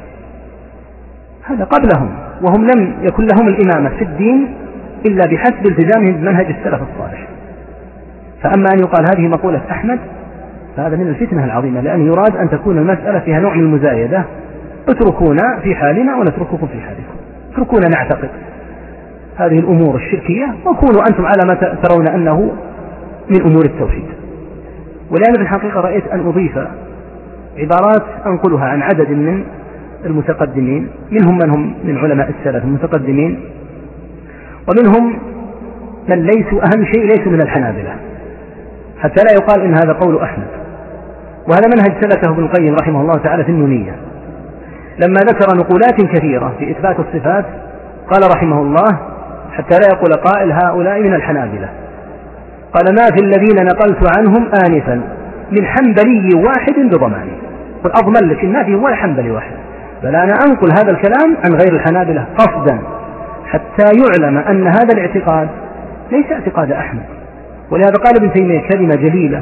[1.44, 2.10] هذا قبلهم
[2.42, 4.54] وهم لم يكن لهم الإمامة في الدين
[5.06, 7.28] إلا بحسب التزامهم بمنهج السلف الصالح.
[8.44, 10.00] فأما أن يقال هذه مقولة أحمد
[10.78, 14.24] فهذا من الفتنة العظيمة لأن يراد أن تكون المسألة فيها نوع من المزايدة.
[14.90, 17.16] اتركونا في حالنا ونترككم في حالكم.
[17.54, 18.30] اتركونا نعتقد.
[19.36, 22.52] هذه الأمور الشركية وكونوا أنتم على ما ترون أنه
[23.30, 24.06] من أمور التوحيد.
[25.10, 26.58] ولأن في الحقيقة رأيت أن أضيف
[27.58, 29.44] عبارات أنقلها عن عدد من
[30.06, 33.40] المتقدمين منهم من هم من علماء السلف المتقدمين
[34.68, 35.20] ومنهم
[36.10, 37.96] من ليسوا أهم شيء ليسوا من الحنابلة.
[39.00, 40.48] حتى لا يقال إن هذا قول أحمد.
[41.48, 43.96] وهذا منهج سلكه ابن القيم رحمه الله تعالى في النونية.
[45.08, 47.46] لما ذكر نقولات كثيرة في إثبات الصفات
[48.12, 49.15] قال رحمه الله
[49.58, 51.70] حتى لا يقول قائل هؤلاء من الحنابلة.
[52.74, 55.02] قال ما في الذين نقلت عنهم آنفا
[55.52, 57.32] من حنبلي واحد بضماني.
[57.86, 59.52] أضمن لك ما فيه ولا حنبلي واحد.
[60.04, 62.80] بل أنا أنقل هذا الكلام عن غير الحنابلة قصدا
[63.46, 65.48] حتى يعلم أن هذا الاعتقاد
[66.12, 67.04] ليس اعتقاد أحمد.
[67.72, 69.42] ولهذا قال ابن تيمية كلمة جليلة.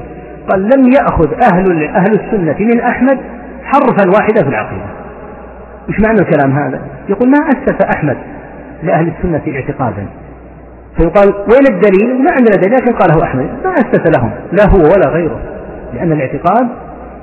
[0.49, 3.17] قال لم يأخذ أهل أهل السنة من أحمد
[3.63, 4.86] حرفا واحدا في العقيدة.
[5.89, 8.17] وش معنى الكلام هذا؟ يقول ما أسس أحمد
[8.84, 10.08] لأهل السنة اعتقادا.
[10.98, 13.50] فيقال وين الدليل؟ ما عندنا دليل لكن قاله أحمد.
[13.63, 14.32] ما أسس لهم.
[14.52, 15.39] لا هو ولا غيره.
[15.93, 16.69] لأن الاعتقاد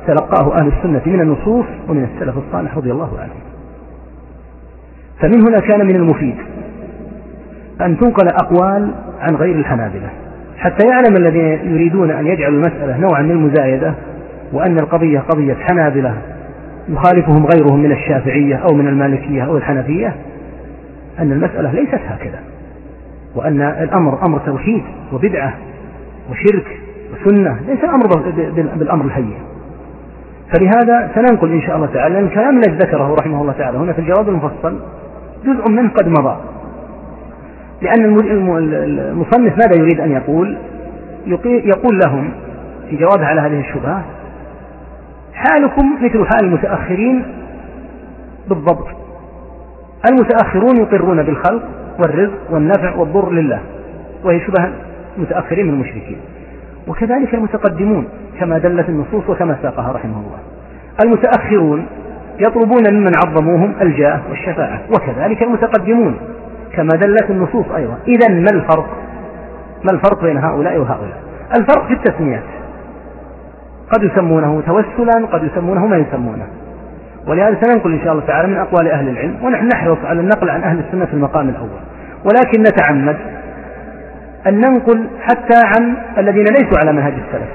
[0.07, 3.41] تلقاه أهل السنة من النصوص ومن السلف الصالح رضي الله عنهم
[5.21, 6.37] فمن هنا كان من المفيد
[7.81, 10.11] أن تنقل أقوال عن غير الحنابلة.
[10.59, 13.95] حتى يعلم الذين يريدون أن يجعلوا المسألة نوعا من المزايدة
[14.53, 16.15] وأن القضية قضية حنابلة
[16.89, 20.15] يخالفهم غيرهم من الشافعية أو من المالكية أو الحنفية
[21.19, 22.39] أن المسألة ليست هكذا
[23.35, 25.55] وأن الأمر أمر توحيد وبدعة
[26.31, 26.79] وشرك
[27.13, 28.07] وسنة ليس الأمر
[28.77, 29.35] بالأمر الهين.
[30.55, 33.99] فلهذا سننقل إن شاء الله تعالى لأن الكلام الذي ذكره رحمه الله تعالى هنا في
[33.99, 34.79] الجواب المفصل
[35.45, 36.37] جزء منه قد مضى.
[37.83, 40.59] لأن المصنف ماذا يريد أن يقول؟
[41.45, 42.31] يقول لهم
[42.91, 44.05] في جوابه على هذه الشبهة
[45.35, 47.23] حالكم مثل حال المتأخرين
[48.49, 48.87] بالضبط.
[50.09, 51.63] المتأخرون يقرون بالخلق
[51.99, 53.61] والرزق والنفع والضر لله
[54.25, 54.71] وهي شبه
[55.17, 56.19] المتأخرين من المشركين.
[56.89, 58.09] وكذلك المتقدمون
[58.41, 60.39] كما دلت النصوص وكما ساقها رحمه الله.
[61.05, 61.87] المتأخرون
[62.39, 66.17] يطلبون ممن عظموهم الجاه والشفاعة وكذلك المتقدمون
[66.73, 67.99] كما دلت النصوص أيضا.
[68.09, 68.87] إذا ما الفرق؟
[69.85, 71.23] ما الفرق بين هؤلاء وهؤلاء؟
[71.59, 72.43] الفرق في التسميات.
[73.97, 76.47] قد يسمونه توسلا قد يسمونه ما يسمونه.
[77.27, 80.63] ولهذا سننقل إن شاء الله تعالى من أقوال أهل العلم ونحن نحرص على النقل عن
[80.63, 81.81] أهل السنة في المقام الأول.
[82.25, 83.17] ولكن نتعمد
[84.47, 87.51] أن ننقل حتى عن الذين ليسوا على منهج السلف.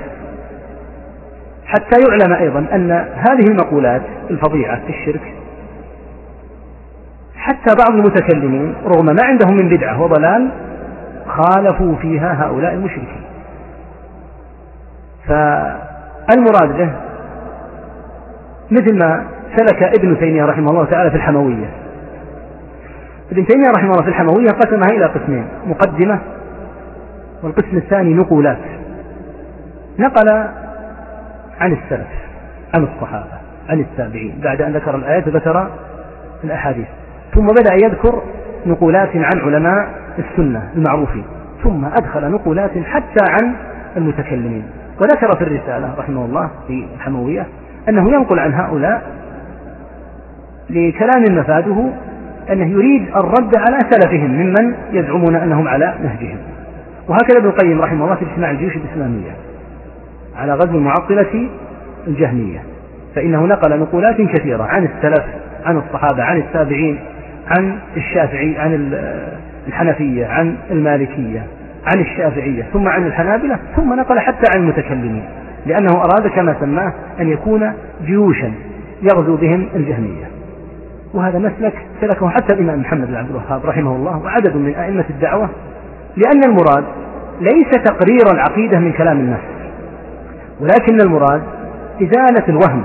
[1.65, 5.33] حتى يعلم أيضا أن هذه المقولات الفظيعة في الشرك
[7.35, 10.49] حتى بعض المتكلمين رغم ما عندهم من بدعة وضلال
[11.27, 13.21] خالفوا فيها هؤلاء المشركين.
[15.27, 16.89] فالمراد به
[18.71, 19.25] مثل ما
[19.55, 21.69] سلك ابن تيمية رحمه الله تعالى في الحموية.
[23.31, 26.19] ابن تيمية رحمه الله في الحموية قسمها إلى قسمين مقدمة
[27.43, 28.57] والقسم الثاني نقولات.
[29.99, 30.29] نقل
[31.59, 32.07] عن السلف
[32.75, 33.31] عن الصحابة
[33.69, 34.39] عن التابعين.
[34.43, 35.69] بعد أن ذكر الآيات ذكر
[36.43, 36.87] الأحاديث.
[37.33, 38.21] ثم بدأ يذكر
[38.65, 39.87] نقولات عن علماء
[40.19, 41.23] السنة المعروفين.
[41.63, 43.53] ثم أدخل نقولات حتى عن
[43.97, 44.63] المتكلمين.
[45.01, 47.45] وذكر في الرسالة رحمه الله في الحموية
[47.89, 49.24] أنه ينقل عن هؤلاء
[50.69, 51.89] لكلام مفاده
[52.51, 56.37] أنه يريد الرد على سلفهم ممن يزعمون أنهم على نهجهم.
[57.07, 59.31] وهكذا ابن القيم رحمه الله في اجتماع الجيوش الإسلامية
[60.35, 61.49] على غزو المعطلة
[62.07, 62.59] الجهمية.
[63.15, 65.23] فإنه نقل نقولات كثيرة عن السلف
[65.65, 66.99] عن الصحابة عن التابعين
[67.47, 68.93] عن الشافعي عن
[69.67, 71.43] الحنفية عن المالكية
[71.95, 75.23] عن الشافعية ثم عن الحنابلة ثم نقل حتى عن المتكلمين
[75.65, 77.73] لأنه أراد كما سماه أن يكون
[78.05, 78.51] جيوشا
[79.01, 80.34] يغزو بهم الجهمية.
[81.15, 85.49] وهذا مسلك سلكه حتى الإمام محمد بن عبد الوهاب رحمه الله وعدد من أئمة الدعوة
[86.17, 86.85] لأن المراد
[87.41, 89.39] ليس تقرير العقيدة من كلام الناس
[90.61, 91.41] ولكن المراد
[92.01, 92.83] إزالة الوهم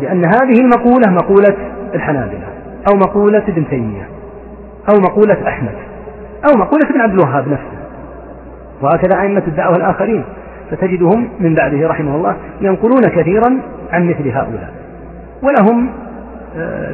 [0.00, 1.56] لأن هذه المقولة مقولة
[1.94, 2.46] الحنابلة
[2.90, 4.08] أو مقولة ابن تيمية
[4.94, 5.74] أو مقولة أحمد
[6.48, 7.82] أو مقولة ابن عبد الوهاب نفسه.
[8.82, 10.24] وهكذا أئمة الدعوة الآخرين
[10.70, 13.60] فتجدهم من بعده رحمه الله ينقلون كثيرا
[13.92, 14.70] عن مثل هؤلاء
[15.42, 15.88] ولهم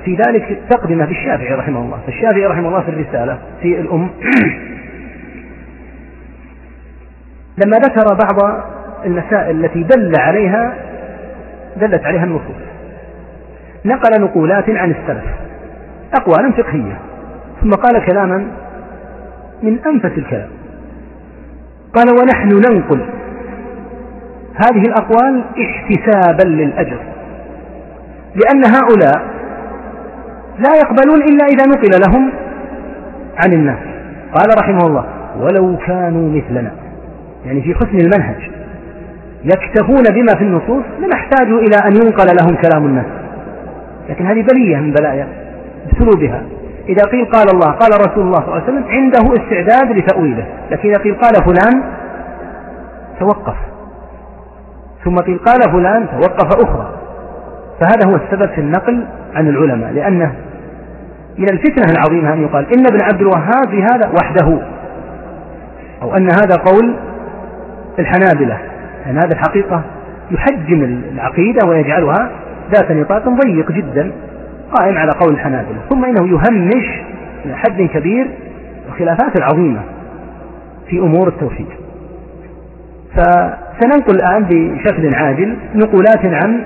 [0.05, 1.99] في ذلك تقدمة بالشافعي رحمه الله.
[2.07, 4.11] فالشافعي رحمه الله في الرسالة في الأم.
[7.65, 8.63] لما ذكر بعض
[9.05, 10.75] المسائل التي دل عليها
[11.77, 12.57] دلت عليها النصوص.
[13.85, 15.25] نقل نقولات عن السلف
[16.15, 16.99] أقوالا فقهية
[17.63, 18.47] ثم قال كلاما
[19.63, 20.49] من أنفس الكلام.
[21.95, 23.01] قال ونحن ننقل
[24.55, 26.99] هذه الأقوال احتسابا للأجر
[28.35, 29.38] لأن هؤلاء
[30.59, 32.33] لا يقبلون إلا إذا نقل لهم
[33.45, 33.79] عن الناس.
[34.35, 35.05] قال رحمه الله
[35.41, 36.73] ولو كانوا مثلنا.
[37.47, 38.51] يعني في حسن المنهج.
[39.45, 43.07] يكتفون بما في النصوص لما احتاجوا إلى أن ينقل لهم كلام الناس.
[44.09, 45.29] لكن هذه بلية من بلايا
[45.93, 46.43] بسلوبها.
[46.89, 50.47] إذا قيل قال الله قال رسول الله صلى الله عليه وسلم عنده استعداد لتأويله.
[50.71, 51.83] لكن إذا قيل قال فلان
[53.21, 53.57] توقف.
[55.05, 56.98] ثم قيل قال فلان توقف أخرى.
[57.81, 60.35] فهذا هو السبب في النقل عن العلماء لأنه
[61.39, 64.59] من الفتنة العظيمة أن يقال إن ابن عبد الوهاب هذا وحده
[66.03, 66.95] أو أن هذا قول
[67.99, 68.59] الحنابلة
[69.07, 69.83] لأن هذا الحقيقة
[70.31, 72.31] يحجم العقيدة ويجعلها
[72.75, 74.13] ذات نطاق ضيق جدا
[74.73, 77.03] قائم على قول الحنابلة ثم إنه يهمش
[77.45, 78.31] إلى حد كبير
[78.89, 79.81] الخلافات العظيمة
[80.89, 81.67] في أمور التوحيد.
[83.15, 86.65] فسننقل الآن بشكل عاجل نقولات عن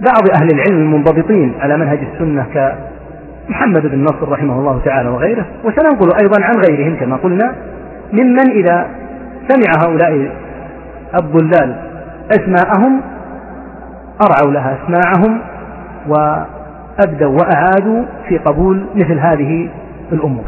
[0.00, 6.08] بعض أهل العلم المنضبطين على منهج السنة كمحمد بن نصر رحمه الله تعالى وغيره وسننقل
[6.22, 7.54] أيضا عن غيرهم كما قلنا
[8.12, 8.86] ممن إذا
[9.48, 10.30] سمع هؤلاء
[11.20, 11.76] الضلال
[12.30, 13.00] أسماءهم
[14.22, 15.40] أرعوا لها أسماعهم
[16.08, 19.68] وأبدوا وأعادوا في قبول مثل هذه
[20.12, 20.44] الأمور.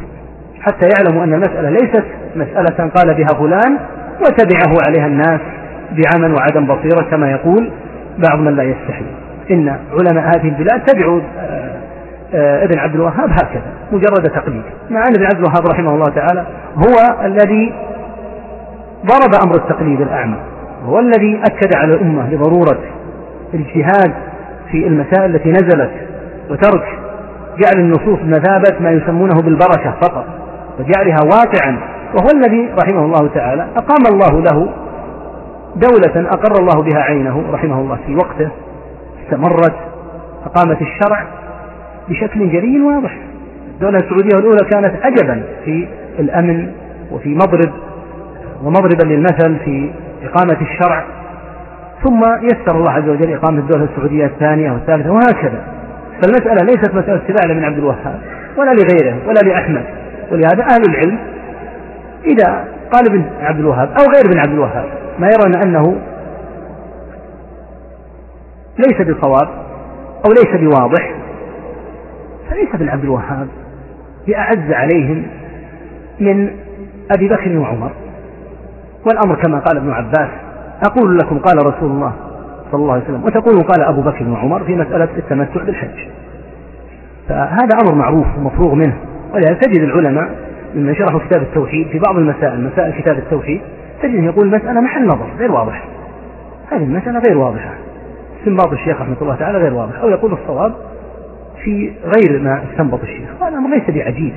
[0.60, 2.04] حتى يعلموا أن المسألة ليست
[2.36, 3.78] مسألة قال بها فلان
[4.20, 5.40] وتبعه عليها الناس
[5.90, 7.70] بعمل وعدم بصيرة كما يقول
[8.28, 9.04] بعض من لا يستحي.
[9.52, 11.72] إن علماء هذه البلاد تبعوا آه،
[12.34, 14.62] آه، ابن عبد الوهاب هكذا مجرد تقليد.
[14.90, 16.46] مع أن ابن عبد الوهاب رحمه الله تعالى
[16.77, 17.74] هو الذي
[19.06, 20.37] ضرب أمر التقليد الأعمى
[20.87, 22.79] هو الذي أكد على الأمة بضرورة
[23.54, 24.12] الاجتهاد
[24.70, 25.90] في المسائل التي نزلت
[26.50, 26.85] وترك
[27.58, 30.24] جعل النصوص بمثابة ما يسمونه بالبركة فقط
[30.79, 31.79] وجعلها واقعا
[32.14, 34.68] وهو الذي رحمه الله تعالى أقام الله له
[35.77, 38.50] دولة أقر الله بها عينه رحمه الله في وقته.
[39.33, 39.74] استمرت
[40.46, 41.26] أقامت الشرع
[42.08, 43.18] بشكل جلي واضح.
[43.74, 46.72] الدولة السعودية الأولى كانت عجبا في الأمن
[47.12, 47.72] وفي مضرب
[48.64, 49.90] ومضربا للمثل في
[50.24, 51.04] إقامة الشرع.
[52.04, 55.64] ثم يسر الله عز وجل إقامة الدولة السعودية الثانية والثالثة وهكذا.
[56.22, 58.18] فالمسألة ليست مسألة اتباع لابن عبد الوهاب
[58.56, 59.85] ولا لغيره ولا لأحمد.
[60.30, 61.18] ولهذا أهل العلم
[62.24, 64.85] إذا قال ابن عبد الوهاب أو غير ابن عبد الوهاب
[65.18, 65.96] ما يرون أنه
[68.79, 69.48] ليس بصواب
[70.27, 71.14] أو ليس بواضح
[72.50, 73.48] فليس ابن عبد الوهاب
[74.27, 75.23] بأعز عليهم
[76.20, 76.50] من
[77.16, 77.90] أبي بكر وعمر.
[79.06, 80.31] والأمر كما قال ابن عباس
[80.87, 82.12] أقول لكم قال رسول الله
[82.73, 86.08] صلى الله عليه وسلم وتقول قال أبو بكر وعمر في مسألة التمتع بالحج.
[87.29, 88.96] فهذا أمر معروف ومفروغ منه
[89.35, 90.31] ولهذا تجد العلماء
[90.75, 93.60] ممن شرحوا كتاب التوحيد في بعض المسائل مسائل كتاب التوحيد
[94.02, 95.85] تجده يقول المسألة محل نظر غير واضح.
[96.73, 97.75] هذه المسألة غير واضحة.
[98.42, 100.72] استنباط الشيخ رحمة الله تعالى غير واضح أو يقول الصواب
[101.64, 103.28] في غير ما استنبط الشيخ.
[103.42, 104.32] هذا أمر ليس بعجيب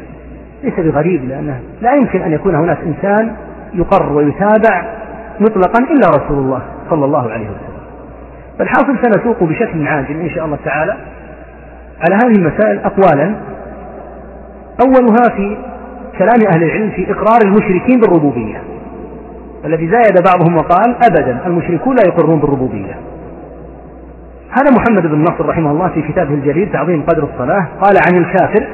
[0.64, 3.36] ليس بغريب لأنه لا يمكن أن يكون هناك إنسان
[3.74, 4.96] يقر ويتابع
[5.40, 7.76] مطلقا إلا رسول الله صلى الله عليه وسلم.
[8.60, 10.98] فالحاصل سنسوق بشكل عاجل إن شاء الله تعالى
[12.00, 13.36] على هذه المسائل أقوالا.
[14.86, 15.58] أولها في
[16.18, 18.62] كلام أهل العلم في إقرار المشركين بالربوبية
[19.66, 22.96] الذي زايد بعضهم وقال أبدا المشركون لا يقرون بالربوبية.
[24.58, 27.68] هذا محمد بن نصر رحمه الله في كتابه الجليل تعظيم قدر الصلاة.
[27.82, 28.68] قال عن الكافر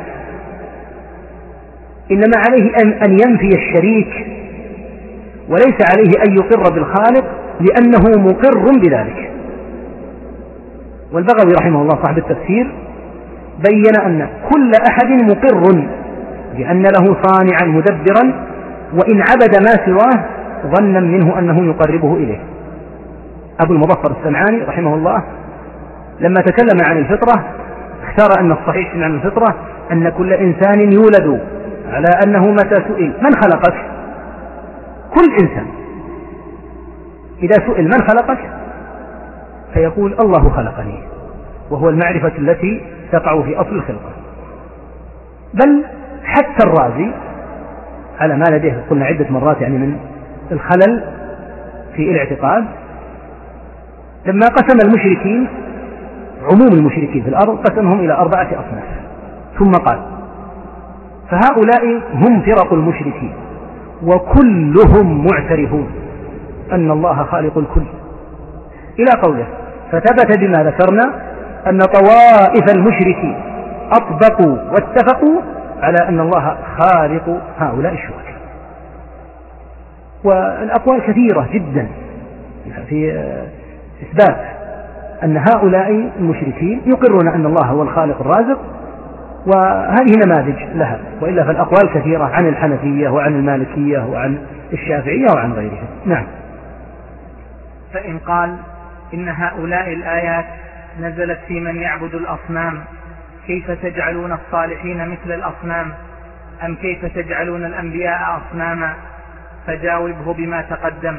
[2.11, 2.71] إنما عليه
[3.05, 4.27] أن ينفي الشريك
[5.49, 7.25] وليس عليه أن يقر بالخالق
[7.59, 9.31] لأنه مقر بذلك.
[11.11, 12.71] والبغوي رحمه الله صاحب التفسير
[13.69, 15.85] بين أن كل أحد مقر
[16.57, 18.47] بأن له صانعا مدبرا
[18.93, 20.25] وإن عبد ما سواه
[20.75, 22.39] ظنا منه أنه يقربه إليه.
[23.59, 25.23] أبو المظفر السمعاني رحمه الله
[26.21, 27.43] لما تكلم عن الفطرة
[28.03, 29.55] اختار أن الصحيح عن الفطرة
[29.91, 31.41] أن كل إنسان يولد
[31.91, 33.13] على أنه متى سئل.
[33.21, 33.73] من خلقك؟
[35.15, 35.67] كل إنسان.
[37.43, 38.39] إذا سئل من خلقك؟
[39.73, 41.03] فيقول الله خلقني
[41.69, 44.11] وهو المعرفة التي تقع في أصل الخلقة.
[45.53, 45.83] بل
[46.23, 47.11] حتى الرازي
[48.19, 49.97] على ما لديه قلنا عدة مرات يعني من
[50.51, 51.03] الخلل
[51.95, 52.65] في الاعتقاد
[54.25, 55.47] لما قسم المشركين
[56.43, 58.83] عموم المشركين في الأرض قسمهم إلى أربعة أصناف.
[59.59, 59.99] ثم قال
[61.29, 63.33] فهؤلاء هم فرق المشركين
[64.03, 65.87] وكلهم معترفون
[66.71, 67.83] أن الله خالق الكل.
[68.99, 69.47] إلى قوله
[69.91, 71.13] فثبت بما ذكرنا
[71.67, 73.35] أن طوائف المشركين
[73.91, 75.41] أطبقوا واتفقوا
[75.81, 78.21] على أن الله خالق هؤلاء الشركاء
[80.23, 81.87] والأقوال كثيرة جدا
[82.89, 83.23] في
[84.01, 84.37] إثبات
[85.23, 88.59] أن هؤلاء المشركين يقرون أن الله هو الخالق الرازق
[89.45, 94.37] وهذه نماذج لها وإلا فالأقوال كثيرة عن الحنفية وعن المالكية وعن
[94.73, 96.25] الشافعية وعن غيرها نعم.
[97.93, 98.55] فإن قال
[99.13, 100.45] إن هؤلاء الآيات
[100.99, 102.79] نزلت في من يعبد الأصنام
[103.47, 105.91] كيف تجعلون الصالحين مثل الأصنام؟
[106.65, 108.93] أم كيف تجعلون الأنبياء أصناما؟
[109.67, 111.17] فجاوبه بما تقدم.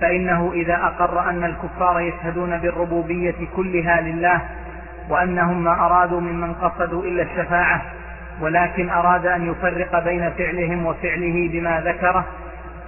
[0.00, 4.40] فإنه إذا أقر أن الكفار يشهدون بالربوبية كلها لله
[5.08, 7.82] وأنهم ما أرادوا ممن قصدوا إلا الشفاعة
[8.40, 12.24] ولكن أراد أن يفرق بين فعلهم وفعله بما ذكره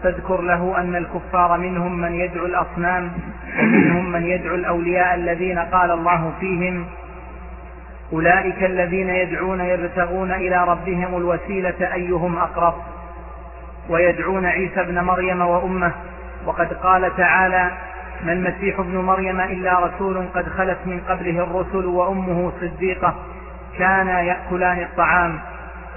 [0.03, 3.11] فاذكر له أن الكفار منهم من يدعو الأصنام
[3.59, 6.87] ومنهم من يدعو الأولياء الذين قال الله فيهم
[8.13, 12.75] أولئك الذين يدعون يبتغون إلى ربهم الوسيلة أيهم أقرب؟
[13.89, 15.93] ويدعون عيسى ابن مريم وأمه
[16.47, 17.71] وقد قال تعالى
[18.25, 23.15] ما المسيح ابن مريم إلا رسول قد خلت من قبله الرسل وأمه صديقة
[23.79, 25.39] كانا يأكلان الطعام.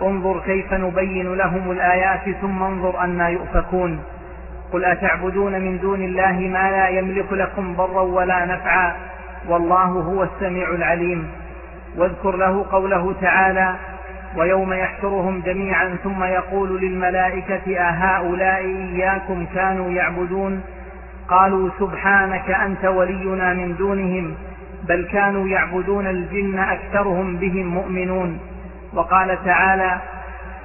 [0.02, 4.04] انظر كيف نبين لهم الآيات ثم انظر أنا يؤفكون.
[4.74, 8.95] قل أتعبدون من دون الله ما لا يملك لكم ضرا ولا نفعا؟
[9.47, 11.32] والله هو السميع العليم.
[11.97, 13.76] واذكر له قوله تعالى
[14.36, 20.61] ويوم يحشرهم جميعا ثم يقول للملائكة أهؤلاء إياكم كانوا يعبدون؟
[21.27, 24.36] قالوا سبحانك أنت ولينا من دونهم
[24.88, 28.39] بل كانوا يعبدون الجن أكثرهم بهم مؤمنون.
[28.93, 29.97] وقال تعالى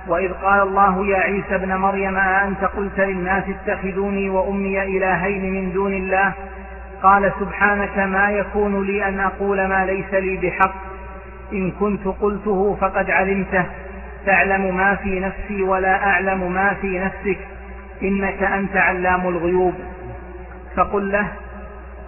[0.09, 5.93] وإذ قال الله يا عيسى ابن مريم أأنت قلت للناس اتخذوني وأمي إلهين من دون
[5.93, 6.33] الله؟
[7.03, 10.94] قال سبحانك ما يكون لي أن أقول ما ليس لي بحق.
[11.53, 13.65] إن كنت قلته فقد علمته.
[14.27, 17.39] تعلم ما في نفسي ولا أعلم ما في نفسك.
[18.03, 19.75] إنك أنت علام الغيوب.
[20.77, 21.29] فقل له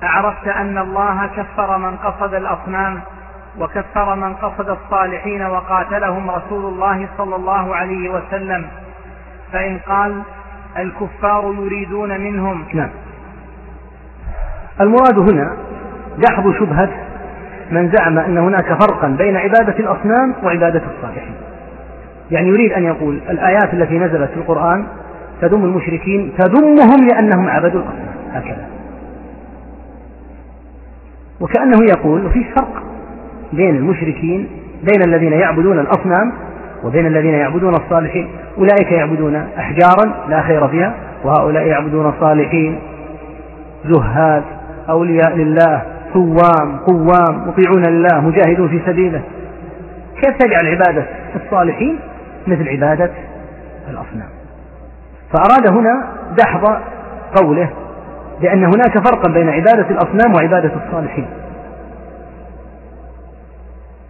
[0.02, 3.00] أعرفت أن الله كفر من قصد الأصنام
[3.58, 8.66] وكفر من قصد الصالحين وقاتلهم رسول الله صلى الله عليه وسلم.
[9.52, 10.22] فإن قال
[10.76, 12.64] الكفار يريدون منهم.
[12.74, 12.90] نعم.
[14.80, 15.56] المراد هنا
[16.18, 17.05] دحض شبهة
[17.70, 21.34] من زعم أن هناك فرقا بين عبادة الأصنام وعبادة الصالحين.
[22.30, 24.84] يعني يريد أن يقول الآيات التي نزلت في القرآن
[25.40, 28.14] تذم المشركين تذمهم لأنهم عبدوا الأصنام.
[28.32, 28.66] هكذا.
[31.40, 32.82] وكأنه يقول وفي فرق
[33.52, 34.48] بين المشركين
[34.82, 36.32] بين الذين يعبدون الأصنام
[36.84, 38.28] وبين الذين يعبدون الصالحين.
[38.58, 40.94] أولئك يعبدون أحجارا لا خير فيها
[41.24, 42.78] وهؤلاء يعبدون الصالحين
[43.84, 44.42] زهاد
[44.88, 49.22] أولياء لله صوام قوام مطيعون لله مجاهدون في سبيله.
[50.22, 51.98] كيف تجعل عبادة الصالحين؟
[52.46, 53.10] مثل عبادة
[53.90, 54.28] الأصنام.
[55.32, 56.06] فأراد هنا
[56.38, 56.76] دحض
[57.40, 57.70] قوله
[58.40, 61.26] بأن هناك فرقا بين عبادة الأصنام وعبادة الصالحين.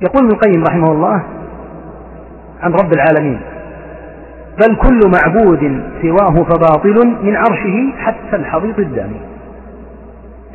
[0.00, 1.22] يقول ابن القيم رحمه الله
[2.62, 3.40] عن رب العالمين
[4.60, 9.20] بل كل معبود سواه فباطل من عرشه حتى الحضيض الدامي.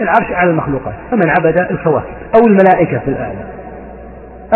[0.01, 3.45] العرش على المخلوقات فمن عبد الكواكب أو الملائكة في الآية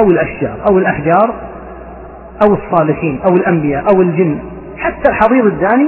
[0.02, 1.34] أو الأشجار أو الأحجار
[2.48, 4.39] أو الصالحين أو الأنبياء أو الجن
[4.78, 5.88] حتى الحضيض الداني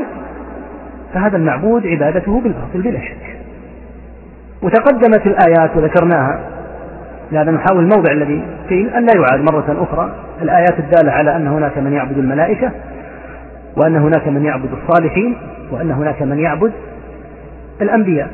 [1.13, 3.37] فهذا المعبود عبادته بالباطل بلا شك.
[4.61, 6.39] وتقدمت الآيات وذكرناها.
[7.31, 11.77] لهذا نحاول الموضع الذي قيل أن لا يعاد مرة أخرى الآيات الدالة على أن هناك
[11.77, 12.71] من يعبد الملائكة
[13.77, 15.37] وأن هناك من يعبد الصالحين
[15.71, 16.71] وأن هناك من يعبد
[17.81, 18.29] الأنبياء.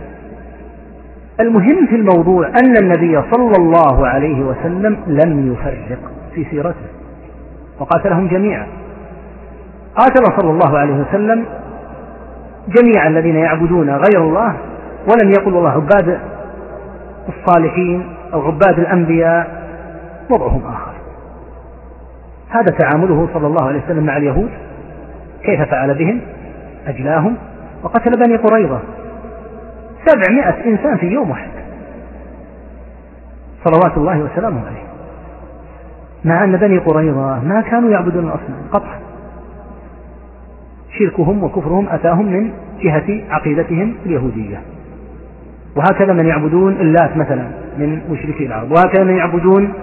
[1.39, 6.87] المهم في الموضوع أن النبي صلى الله عليه وسلم لم يفرق في سيرته
[7.79, 8.67] وقاتلهم جميعا.
[9.95, 11.45] قاتل صلى الله عليه وسلم
[12.67, 14.55] جميع الذين يعبدون غير الله
[15.09, 16.19] ولم يقل والله عباد
[17.29, 19.63] الصالحين أو عباد الأنبياء
[20.31, 20.93] وضعهم آخر.
[22.49, 24.49] هذا تعامله صلى الله عليه وسلم مع اليهود
[25.43, 26.21] كيف فعل بهم؟
[26.87, 27.35] أجلاهم
[27.83, 28.79] وقتل بني قريظة.
[30.05, 31.49] سبعمائة إنسان في يوم واحد.
[33.65, 34.83] صلوات الله وسلامه عليه.
[36.25, 38.99] مع أن بني قريظة ما كانوا يعبدون الأصنام قطعا.
[40.99, 42.51] شركهم وكفرهم أتاهم من
[42.81, 44.61] جهة عقيدتهم اليهودية.
[45.75, 47.47] وهكذا من يعبدون اللات مثلا
[47.77, 48.71] من مشركي العرب.
[48.71, 49.73] وهكذا من يعبدون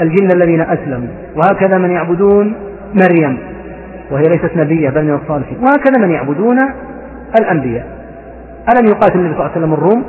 [0.00, 1.08] الجن الذين أسلموا.
[1.36, 2.54] وهكذا من يعبدون
[2.94, 3.38] مريم
[4.10, 5.58] وهي ليست نبية بل من الصالحين.
[5.58, 6.56] وهكذا من يعبدون
[7.40, 7.97] الأنبياء.
[8.72, 10.04] ألم يقاتل النبي صلى الله عليه وسلم الروم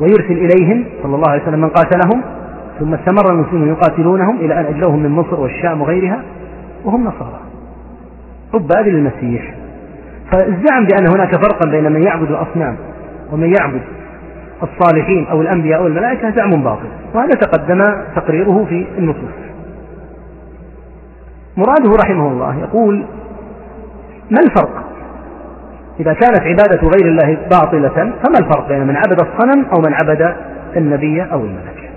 [0.00, 2.22] ويرسل إليهم صلى الله عليه وسلم من قاتلهم
[2.80, 6.22] ثم استمر المسلمون يقاتلونهم إلى أن أجلوهم من مصر والشام وغيرها
[6.84, 7.40] وهم نصارى.
[8.54, 9.54] عباد للمسيح
[10.32, 12.76] فالزعم بأن هناك فرقا بين من يعبد الأصنام
[13.32, 13.82] ومن يعبد
[14.62, 17.82] الصالحين أو الأنبياء أو الملائكة زعم باطل وهذا تقدم
[18.16, 19.34] تقريره في النصوص.
[21.56, 23.04] مراده رحمه الله يقول
[24.30, 24.84] ما الفرق
[26.00, 30.36] إذا كانت عبادة غير الله باطلة فما الفرق بين من عبد الصنم أو من عبد
[30.76, 31.90] النبي أو الملك؟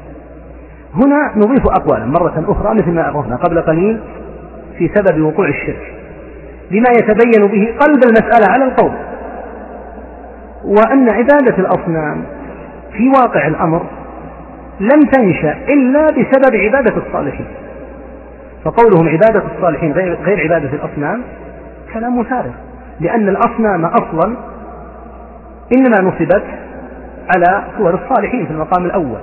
[0.95, 3.99] هنا نضيف أقوالا مرة أخرى مثل ما عرفنا قبل قليل
[4.77, 5.93] في سبب وقوع الشرك
[6.71, 8.91] بما يتبين به قلب المسألة على القول
[10.63, 12.23] وأن عبادة الأصنام
[12.93, 13.85] في واقع الأمر
[14.79, 17.47] لم تنشأ إلا بسبب عبادة الصالحين.
[18.63, 21.21] فقولهم عبادة الصالحين غير عبادة الأصنام
[21.93, 22.51] كلام فارغ
[22.99, 24.35] لأن الأصنام أصلا
[25.77, 26.43] إنما نصبت
[27.35, 29.19] على صور الصالحين في المقام الأول.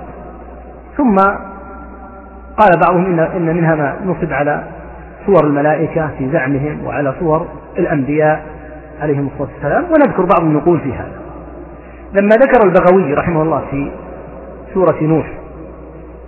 [0.97, 1.15] ثم
[2.57, 4.63] قال بعضهم إن, إن منها ما نصب على
[5.25, 7.47] صور الملائكة في زعمهم وعلى صور
[7.77, 8.43] الأنبياء
[9.01, 11.25] عليهم الصلاة والسلام ونذكر بعض النقول في هذا.
[12.13, 13.91] لما ذكر البغوي رحمه الله في
[14.73, 15.27] سورة نوح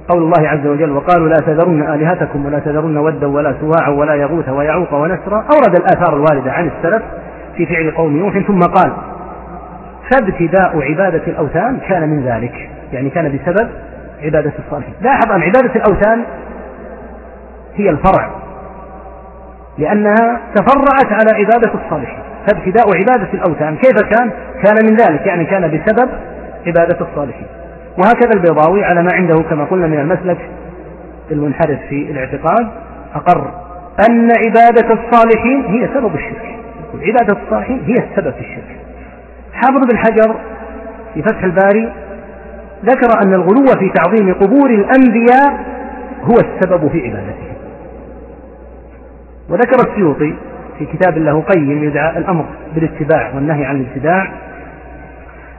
[0.09, 4.49] قول الله عز وجل وقالوا لا تذرن آلهتكم ولا تذرن ودا ولا سواعا ولا يغوث
[4.49, 7.03] ويعوق ونسرا أورد الآثار الواردة عن السلف
[7.57, 8.93] في فعل قوم نوح ثم قال
[10.11, 13.69] فابتداء عبادة الأوثان كان من ذلك يعني كان بسبب
[14.23, 14.93] عبادة الصالحين.
[15.01, 16.23] لاحظ أن عبادة الأوثان
[17.75, 18.29] هي الفرع
[19.77, 22.19] لأنها تفرعت على عبادة الصالحين.
[22.47, 24.31] فابتداء عبادة الأوثان كيف كان؟
[24.63, 26.09] كان من ذلك يعني كان بسبب
[26.67, 27.47] عبادة الصالحين.
[27.97, 30.37] وهكذا البيضاوي على ما عنده كما قلنا من المسلك
[31.31, 32.67] المنحرف في الاعتقاد
[33.15, 33.51] أقر
[34.09, 36.56] أن عبادة الصالحين هي سبب الشرك.
[37.01, 38.77] عبادة الصالحين هي السبب في الشرك.
[39.53, 40.35] حافظ بن حجر
[41.13, 41.93] في فتح الباري
[42.85, 45.65] ذكر أن الغلو في تعظيم قبور الأنبياء
[46.23, 47.55] هو السبب في عبادتهم
[49.49, 50.33] وذكر السيوطي
[50.79, 52.45] في كتاب له قيم يدعى الأمر
[52.75, 54.31] بالاتباع والنهي عن الابتداع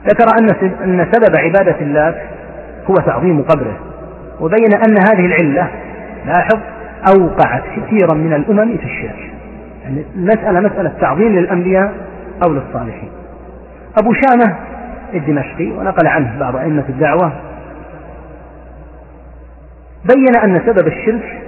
[0.03, 0.25] ذكر
[0.83, 2.15] أن سبب عبادة اللات
[2.89, 3.79] هو تعظيم قبره.
[4.39, 5.69] وبين أن هذه العلة
[6.25, 6.59] لاحظ
[7.13, 9.31] أوقعت كثيرا من الأمم في الشرك.
[10.15, 11.93] المسألة مسألة تعظيم للأنبياء
[12.43, 13.09] أو للصالحين.
[14.01, 14.55] أبو شامة
[15.13, 17.31] الدمشقي ونقل عنه بعض أئمة الدعوة
[20.15, 21.41] بين أن سبب الشرك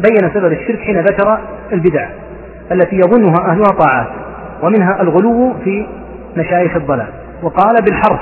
[0.00, 1.38] بين سبب الشرك حين ذكر
[1.72, 2.08] البدع
[2.72, 4.08] التي يظنها أهلها طاعات
[4.62, 5.86] ومنها الغلو في
[6.36, 7.08] مشايخ الضلال.
[7.42, 8.20] وقال بالحرف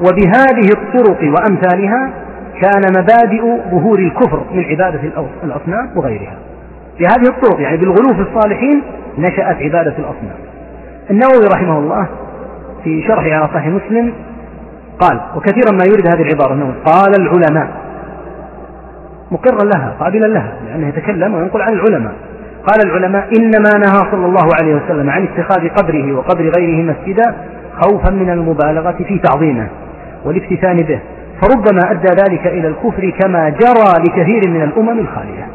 [0.00, 2.10] وبهذه الطرق وأمثالها
[2.62, 5.00] كان مبادئ ظهور الكفر من عبادة
[5.44, 6.36] الأصنام وغيرها.
[6.98, 8.82] بهذه الطرق يعني بالغلو في الصالحين
[9.18, 10.36] نشأت عبادة الأصنام.
[11.10, 12.06] النووي رحمه الله
[12.84, 14.12] في شرحه على صحيح مسلم
[15.00, 16.74] قال وكثيرا ما يرد هذه العبارة النووي.
[16.86, 17.68] قال العلماء
[19.30, 22.12] مقرا لها قابلا لها لأنه يتكلم وينقل عن العلماء.
[22.66, 27.34] قال العلماء إنما نهى صلى الله عليه وسلم عن اتخاذ قبره وقبر غيره مسجدا
[27.80, 29.68] خوفا من المبالغة في تعظيمه
[30.24, 31.00] والافتتان به
[31.42, 35.48] فربما أدى ذلك إلى الكفر كما جرى لكثير من الأمم الخالية.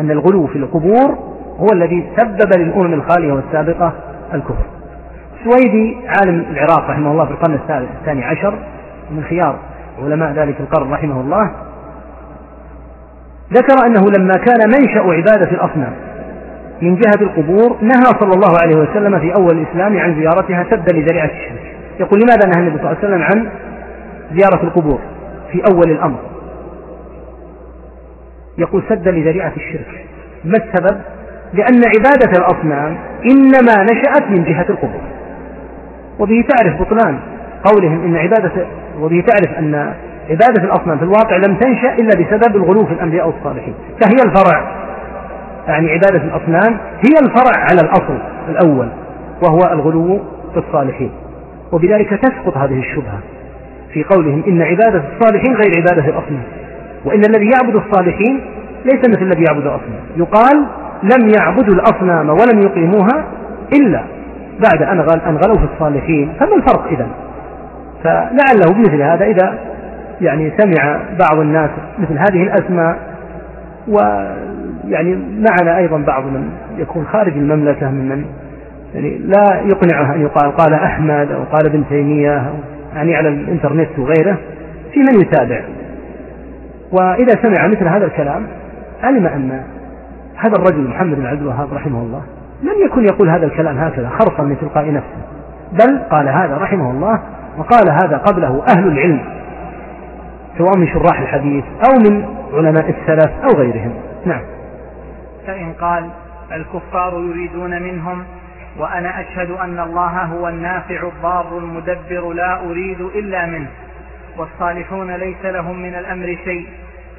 [0.00, 1.18] أن الغلو في القبور
[1.58, 3.92] هو الذي سبب للأمم الخالية والسابقة
[4.34, 4.64] الكفر.
[5.44, 7.58] سويدي عالم العراق رحمه الله في القرن
[8.00, 8.54] الثاني عشر
[9.10, 9.56] من خيار
[10.04, 11.50] علماء ذلك القرن رحمه الله
[13.52, 15.92] ذكر أنه لما كان منشأ عبادة الأصنام
[16.82, 21.30] من جهة القبور نهى صلى الله عليه وسلم في أول الإسلام عن زيارتها سدا لذريعة
[21.30, 23.48] الشرك يقول لماذا نهى النبي صلى الله عليه وسلم عن
[24.38, 25.00] زيارة القبور
[25.52, 26.18] في أول الأمر؟
[28.58, 30.06] يقول سدا لذريعة الشرك.
[30.44, 31.00] ما السبب؟
[31.52, 32.98] لأن عبادة الأصنام
[33.30, 35.00] إنما نشأت من جهة القبور.
[36.18, 37.18] وبه تعرف بطلان
[37.64, 38.66] قولهم إن عبادة
[39.00, 39.74] وبه تعرف أن
[40.30, 43.74] عبادة الأصنام في الواقع لم تنشأ إلا بسبب الغلو في الأنبياء والصالحين.
[44.00, 44.82] فهي الفرع.
[45.68, 48.88] يعني عبادة الأصنام هي الفرع على الأصل الأول
[49.42, 50.20] وهو الغلو
[50.52, 51.10] في الصالحين.
[51.72, 53.18] وبذلك تسقط هذه الشبهة
[53.92, 56.61] في قولهم إن عبادة الصالحين غير عبادة الأصنام.
[57.04, 58.40] وإن الذي يعبد الصالحين
[58.84, 60.00] ليس مثل الذي يعبد الأصنام.
[60.16, 60.66] يقال
[61.02, 63.24] لم يعبدوا الأصنام ولم يقيموها
[63.80, 64.02] إلا
[64.70, 66.32] بعد أن غلوا في الصالحين.
[66.40, 67.06] فما الفرق إذا
[68.04, 69.58] فلعله بمثل هذا إذا
[70.20, 72.98] يعني سمع بعض الناس مثل هذه الأسماء
[73.88, 78.24] ويعني معنا أيضا بعض من يكون خارج المملكة ممن
[78.94, 82.52] يعني لا يقنعه أن يقال قال أحمد أو قال ابن تيمية
[82.94, 84.38] يعني على الإنترنت وغيره
[84.92, 85.60] في من يتابع.
[86.92, 88.46] وإذا سمع مثل هذا الكلام
[89.02, 89.62] علم أن
[90.36, 92.22] هذا الرجل محمد بن عبد الوهاب رحمه الله
[92.62, 95.22] لم يكن يقول هذا الكلام هكذا خرصا من تلقاء نفسه
[95.72, 97.20] بل قال هذا رحمه الله
[97.58, 99.24] وقال هذا قبله أهل العلم
[100.58, 103.94] سواء من شراح الحديث أو من علماء السلف أو غيرهم.
[104.24, 104.42] نعم.
[105.46, 106.10] فإن قال
[106.52, 108.24] الكفار يريدون منهم
[108.78, 113.68] وأنا أشهد أن الله هو النافع الضار المدبر لا أريد إلا منه.
[114.36, 116.68] والصالحون ليس لهم من الأمر شيء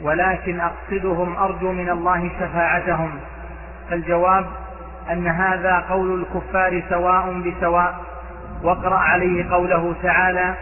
[0.01, 3.11] ولكن أقصدهم أرجو من الله شفاعتهم.
[3.89, 4.45] فالجواب
[5.11, 7.95] أن هذا قول الكفار سواء بسواء
[8.63, 10.53] واقرأ عليه قوله تعالى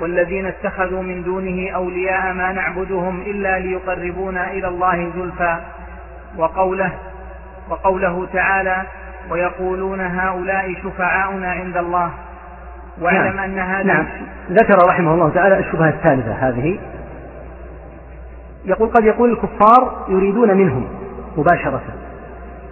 [0.00, 5.58] والذين اتخذوا من دونه أولياء ما نعبدهم إلا ليقربونا إلى الله زلفى
[6.36, 6.92] وقوله
[7.70, 8.82] وقوله تعالى
[9.30, 12.10] ويقولون هؤلاء شفعاؤنا عند الله
[13.00, 13.50] واعلم نعم.
[13.50, 14.06] أن هذا نعم.
[14.50, 16.78] ذكر رحمه الله تعالى الشبهة الثالثة هذه.
[18.64, 20.88] يقول قد يقول الكفار يريدون منهم
[21.36, 21.80] مباشرة.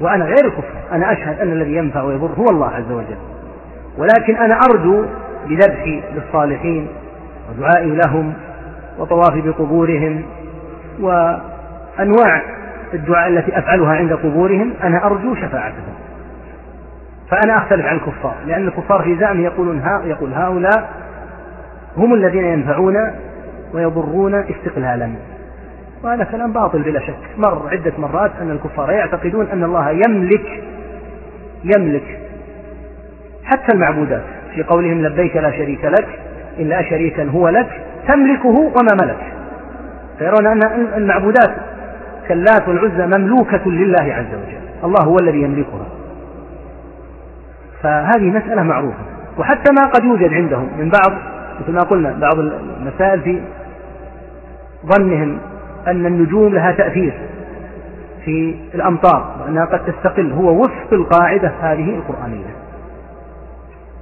[0.01, 3.16] وأنا غير الكفار أنا أشهد أن الذي ينفع ويضر هو الله عز وجل.
[3.99, 5.05] ولكن أنا أرجو
[5.49, 6.89] بذبحي للصالحين
[7.51, 8.35] ودعائي لهم
[8.99, 10.22] وطوافي بقبورهم
[11.01, 12.43] وأنواع
[12.95, 14.72] الدعاء التي أفعلها عند قبورهم.
[14.83, 15.95] أنا أرجو شفاعتهم.
[17.31, 20.89] فأنا أختلف عن الكفار لأن الكفار في زعمه يقولون ها يقول هؤلاء
[21.97, 22.97] هم الذين ينفعون
[23.74, 25.11] ويضرون استقلالا.
[26.05, 27.18] وهذا كلام باطل بلا شك.
[27.37, 30.64] مر عدة مرات أن الكفار يعتقدون أن الله يملك
[31.77, 32.20] يملك
[33.45, 34.22] حتى المعبودات.
[34.55, 36.09] في قولهم لبيك لا شريك لك
[36.59, 39.33] إلا شريكا هو لك تملكه وما ملك.
[40.18, 40.61] فيرون أن
[40.97, 41.51] المعبودات
[42.29, 44.85] كاللات والعزى مملوكة لله عز وجل.
[44.85, 45.87] الله هو الذي يملكها.
[47.83, 48.99] فهذه مسألة معروفة.
[49.39, 51.18] وحتى ما قد يوجد عندهم من بعض
[51.61, 52.39] مثل ما قلنا بعض
[52.81, 53.41] المسائل في
[54.87, 55.39] ظنهم
[55.87, 57.14] أن النجوم لها تأثير
[58.24, 60.33] في الأمطار وأنها قد تستقل.
[60.33, 62.55] هو وفق القاعدة هذه القرآنية.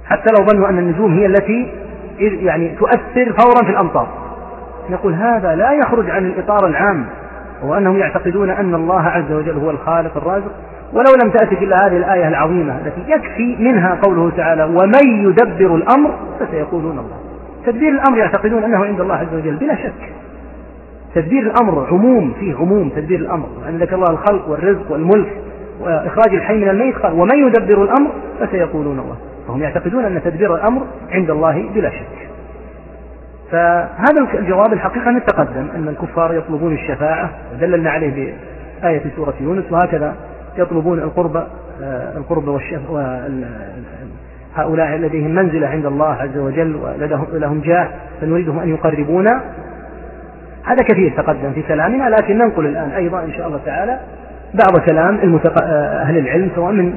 [0.05, 1.71] حتى لو ظنوا أن النجوم هي التي
[2.19, 4.07] يعني تؤثر فورا في الأمطار.
[4.89, 7.05] نقول هذا لا يخرج عن الإطار العام
[7.61, 10.51] وهو أنهم يعتقدون أن الله عز وجل هو الخالق الرازق.
[10.95, 16.15] ولو لم تأتي إلا هذه الآية العظيمة التي يكفي منها قوله تعالى ومن يدبر الأمر
[16.39, 17.17] فسيقولون الله.
[17.65, 20.13] تدبير الأمر يعتقدون أنه عند الله عز وجل بلا شك.
[21.15, 23.47] تدبير الأمر عموم فيه عموم تدبير الأمر.
[23.67, 25.37] عندك الله الخلق والرزق والملك
[25.81, 29.15] وإخراج الحي من الميت قال ومن يدبر الأمر فسيقولون الله.
[29.47, 30.81] فهم يعتقدون أن تدبير الأمر
[31.11, 32.29] عند الله بلا شك.
[33.51, 38.33] فهذا الجواب الحقيقة أن تقدم أن الكفار يطلبون الشفاعة ودللنا عليه
[38.81, 40.15] بآية سورة يونس وهكذا
[40.57, 41.35] يطلبون القرب
[41.81, 42.81] آه، القرب والشف
[44.55, 47.89] هؤلاء لديهم منزلة عند الله عز وجل ولهم لهم جاه
[48.21, 49.41] فنريدهم أن يقربونا.
[50.63, 53.99] هذا كثير تقدم في كلامنا لكن ننقل الآن أيضا إن شاء الله تعالى
[54.53, 55.63] بعض كلام المتق...
[55.63, 56.93] آه، أهل العلم سواء من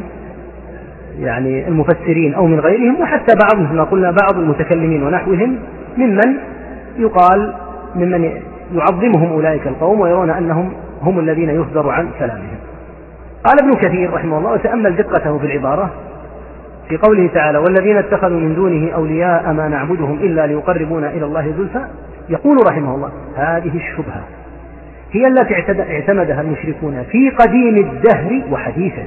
[1.18, 5.59] يعني المفسرين أو من غيرهم وحتى بعض مثل ما قلنا بعض المتكلمين ونحوهم
[5.96, 6.36] ممن
[6.98, 7.54] يقال
[7.94, 8.30] ممن
[8.74, 12.57] يعظمهم أولئك القوم ويرون أنهم هم الذين يصدر عن كلامهم.
[13.45, 15.91] قال ابن كثير رحمه الله وتأمل دقته في العبارة
[16.89, 21.84] في قوله تعالى والذين اتخذوا من دونه أولياء ما نعبدهم إلا ليقربونا إلى الله زلفى.
[22.28, 24.22] يقول رحمه الله هذه الشبهة
[25.12, 29.05] هي التي اعتمدها المشركون في قديم الدهر وحديثه.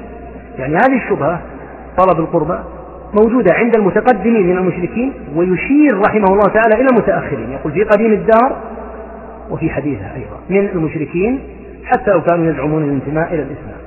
[0.59, 1.41] يعني هذه الشبهة
[1.97, 2.59] طلب القربى
[3.21, 7.51] موجودة عند المتقدمين من المشركين ويشير رحمه الله تعالى إلى المتأخرين.
[7.51, 8.55] يقول في قديم الدهر
[9.49, 11.39] وفي حديثها أيضا من المشركين
[11.85, 13.80] حتى لو كانوا يزعمون الانتماء إلى الإسلام.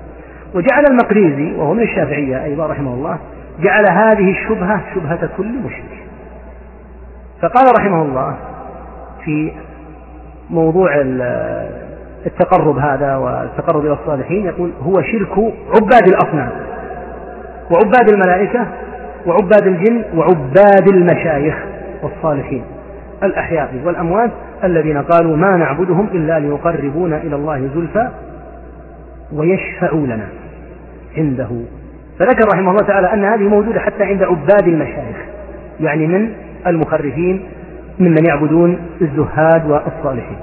[0.55, 3.19] وجعل المقريزي وهو من الشافعية أيضا رحمه الله
[3.61, 6.05] جعل هذه الشبهة شبهة كل مشرك.
[7.43, 8.37] فقال رحمه الله
[9.25, 9.53] في
[10.51, 10.91] موضوع
[12.27, 15.39] التقرب هذا والتقرب إلى الصالحين يقول هو شرك
[15.69, 16.51] عباد الأصنام
[17.71, 18.67] وعباد الملائكة
[19.27, 21.55] وعباد الجن وعباد المشايخ
[22.03, 22.65] والصالحين
[23.23, 24.31] الأحياء والأموات
[24.65, 28.09] الذين قالوا ما نعبدهم إلا ليقربونا إلى الله زلفى
[29.33, 30.29] ويشفعوا لنا.
[31.17, 31.49] عنده.
[32.19, 35.17] فذكر رحمه الله تعالى أن هذه موجودة حتى عند عباد المشايخ
[35.81, 36.33] يعني من
[36.67, 37.43] المخرفين
[38.01, 40.37] ممن يعبدون الزهاد والصالحين.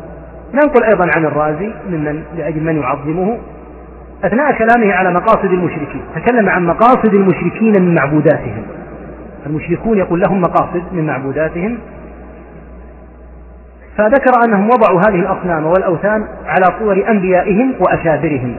[0.54, 3.38] ننقل أيضا عن الرازي ممن لأجل من يعظمه
[4.24, 6.02] أثناء كلامه على مقاصد المشركين.
[6.16, 8.64] تكلم عن مقاصد المشركين من معبوداتهم.
[9.46, 11.78] المشركون يقول لهم مقاصد من معبوداتهم.
[13.98, 18.56] فذكر أنهم وضعوا هذه الأصنام والأوثان على صور أنبيائهم وأكابرهم.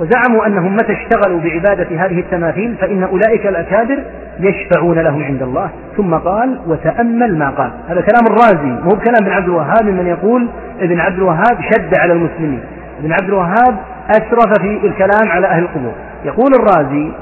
[0.00, 4.02] وزعموا أنهم متى اشتغلوا بعبادة هذه التماثيل فإن أولئك الأكابر
[4.40, 5.70] يشفعون لهم عند الله.
[5.96, 7.70] ثم قال وتأمل ما قال.
[7.88, 10.46] هذا كلام الرازي مو بكلام ابن عبد الوهاب من يقول
[10.80, 12.60] ابن عبد الوهاب شد على المسلمين.
[13.00, 13.76] ابن عبد الوهاب
[14.10, 15.92] أسرف في الكلام على أهل القبور.
[16.24, 17.12] يقول الرازي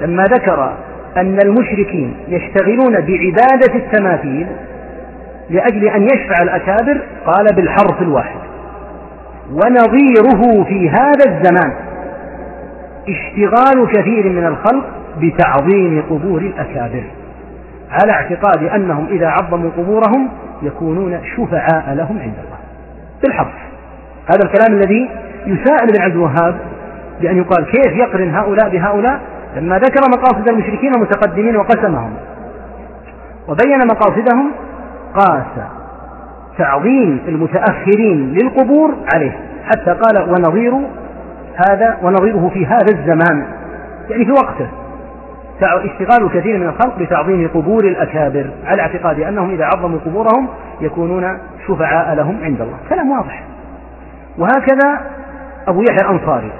[0.00, 0.72] لما ذكر
[1.16, 4.46] أن المشركين يشتغلون بعبادة التماثيل
[5.50, 8.38] لأجل أن يشفع الأكابر قال بالحرف الواحد.
[9.50, 11.72] ونظيره في هذا الزمان.
[13.08, 14.84] اشتغال كثير من الخلق
[15.20, 17.04] بتعظيم قبور الأكابر
[17.90, 20.28] على اعتقاد أنهم إذا عظموا قبورهم
[20.62, 22.58] يكونون شفعاء لهم عند الله.
[23.22, 23.54] بالحرف
[24.26, 25.10] هذا الكلام الذي
[25.46, 26.56] يساءل ابن عبد الوهاب
[27.20, 29.20] بأن يقال كيف يقرن هؤلاء بهؤلاء
[29.56, 32.10] لما ذكر مقاصد المشركين المتقدمين وقسمهم.
[33.48, 34.50] وبين مقاصدهم
[35.14, 35.66] قاس
[36.58, 40.72] تعظيم المتأخرين للقبور عليه حتى قال ونظير
[41.68, 43.46] هذا ونظيره في هذا الزمان
[44.10, 44.68] يعني في وقته.
[45.62, 50.48] اشتغال كثير من الخلق بتعظيم قبور الأكابر على اعتقاد أنهم إذا عظموا قبورهم
[50.80, 52.76] يكونون شفعاء لهم عند الله.
[52.88, 53.42] كلام واضح.
[54.38, 55.00] وهكذا
[55.68, 56.50] أبو يحيى الأنصاري.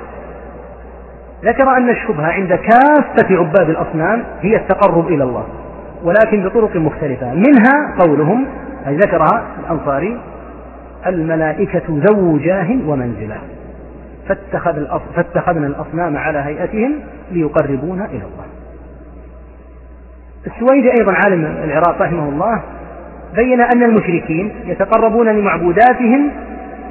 [1.44, 5.44] ذكر أن الشبهة عند كافة عباد الأصنام هي التقرب إلى الله
[6.04, 7.34] ولكن بطرق مختلفة.
[7.34, 8.46] منها قولهم
[8.86, 10.20] أي ذكرها الأنصاري
[11.06, 13.36] الملائكة ذو جاه ومنزلة.
[14.28, 16.92] فاتخذ فاتخذنا الأصنام على هيئتهم
[17.32, 18.46] ليقربونا إلى الله.
[20.46, 22.60] السويدي أيضا عالم العراق رحمه الله
[23.34, 26.30] بين أن المشركين يتقربون لمعبوداتهم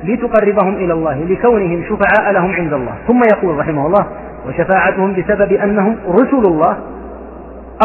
[0.03, 2.93] لتقربهم إلى الله لكونهم شفعاء لهم عند الله.
[3.07, 4.07] ثم يقول رحمه الله
[4.47, 6.77] وشفاعتهم بسبب أنهم رسل الله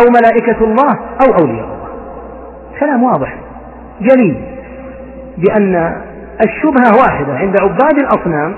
[0.01, 1.89] أو ملائكة الله أو أولياء الله.
[2.81, 3.37] كلام واضح
[4.01, 4.37] جليل
[5.39, 5.97] بأن
[6.47, 8.55] الشبهة واحدة عند عباد الأصنام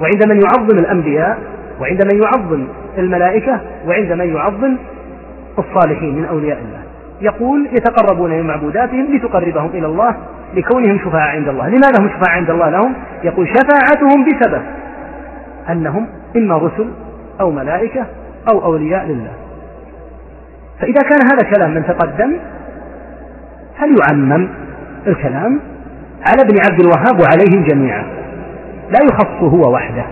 [0.00, 1.38] وعند من يعظم الأنبياء
[1.80, 2.66] وعند من يعظم
[2.98, 4.76] الملائكة وعند من يعظم
[5.58, 6.80] الصالحين من أولياء الله.
[7.20, 10.16] يقول يتقربون من معبوداتهم لتقربهم إلى الله
[10.54, 11.68] لكونهم شفعاء عند الله.
[11.68, 12.94] لماذا هم شفعاء عند الله لهم؟
[13.24, 14.62] يقول شفاعتهم بسبب
[15.70, 16.86] أنهم إما رسل
[17.40, 18.06] أو ملائكة
[18.52, 19.32] أو أولياء لله.
[20.80, 22.36] فإذا كان هذا كلام من تقدم
[23.76, 24.48] هل يعمم
[25.06, 25.60] الكلام
[26.28, 28.19] على ابن عبد الوهاب وعليهم جميعا؟
[28.90, 30.04] لا يخص هو وحده.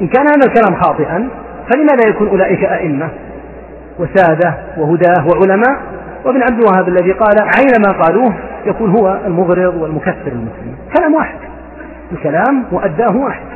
[0.00, 1.28] إن كان هذا الكلام خاطئا
[1.72, 3.08] فلماذا يكون أولئك أئمة
[3.98, 5.80] وسادة وهداة وعلماء؟
[6.24, 8.34] وابن عبد الوهاب الذي قال عين ما قالوه
[8.66, 11.38] يكون هو المغرض والمكفر المسلمين كلام واحد.
[12.12, 13.46] الكلام مؤداه واحد.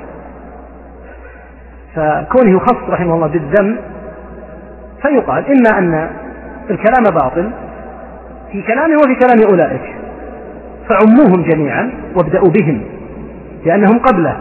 [1.96, 3.76] فكونه يخص رحمه الله بالذم
[5.02, 6.10] فيقال إما أن
[6.70, 7.50] الكلام باطل
[8.52, 9.94] في كلامه وفي كلام أولئك
[10.88, 12.82] فعموهم جميعا وابدأوا بهم
[13.64, 14.36] لأنهم قبله.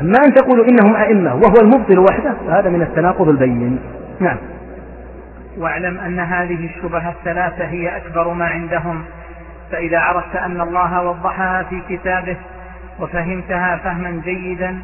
[0.00, 3.78] أما أن تقولوا إنهم أئمة وهو المبطل وحده فهذا من التناقض البين.
[4.20, 4.36] نعم.
[5.58, 9.02] واعلم أن هذه الشبه الثلاثة هي أكبر ما عندهم
[9.72, 12.36] فإذا عرفت أن الله وضحها في كتابه
[13.00, 14.78] وفهمتها فهما جيدا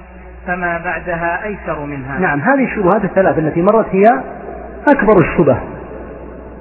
[0.46, 2.18] فما بعدها أيسر منها.
[2.18, 4.04] نعم هذه الشبهات الثلاث التي مرت هي
[4.88, 5.56] أكبر الشبه.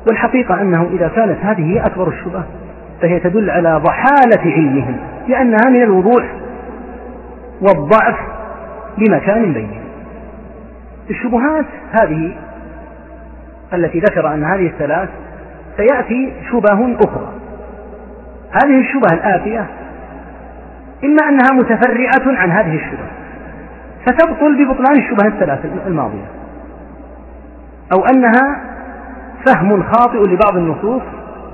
[0.07, 2.43] والحقيقة أنه إذا كانت هذه هي أكبر الشبه
[3.01, 4.97] فهي تدل على ضحالة علمهم
[5.27, 6.25] لأنها من الوضوح
[7.61, 8.15] والضعف
[8.97, 9.83] بمكان بينهم
[11.09, 12.35] الشبهات هذه
[13.73, 15.09] التي ذكر أن هذه الثلاث
[15.77, 17.31] سيأتي شبه أخرى.
[18.51, 19.67] هذه الشبهة الآتية
[21.03, 23.09] إما أنها متفرعة عن هذه الشبهة
[24.05, 26.25] فتبطل ببطلان الشبهة الثلاث الماضية
[27.93, 28.61] أو أنها
[29.45, 31.01] فهم خاطئ لبعض النصوص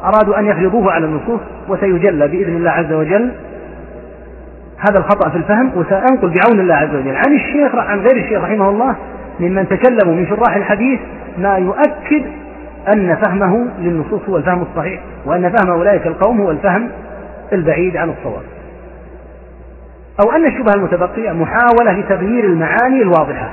[0.04, 3.32] أرادوا أن يغلبوه على النصوص وسيجلى بإذن الله عز وجل
[4.80, 7.16] هذا الخطأ في الفهم وسأنقل بعون الله عز وجل.
[7.16, 8.96] عن الشيخ عن غير الشيخ رحمه الله
[9.40, 11.00] ممن تكلموا من شراح الحديث
[11.38, 12.26] ما يؤكد
[12.94, 16.90] أن فهمه للنصوص هو الفهم الصحيح وأن فهم أولئك القوم هو الفهم
[17.54, 18.44] البعيد عن الصواب.
[20.26, 23.50] أو أن الشبهة المتبقية محاولة لتغيير المعاني الواضحة.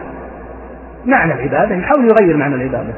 [1.06, 2.92] معنى العبادة يحاول يغير معنى العبادة.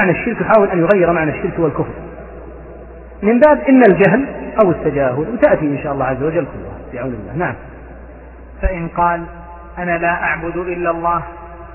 [0.00, 1.94] معنى الشرك يحاول أن يغير معنى الشرك والكفر.
[3.22, 4.24] من باب إما الجهل
[4.64, 7.46] أو التجاهل وتأتي إن شاء الله عز وجل كلها بعون الله.
[7.46, 7.54] نعم.
[8.62, 9.24] فإن قال
[9.78, 11.22] أنا لا أعبد إلا الله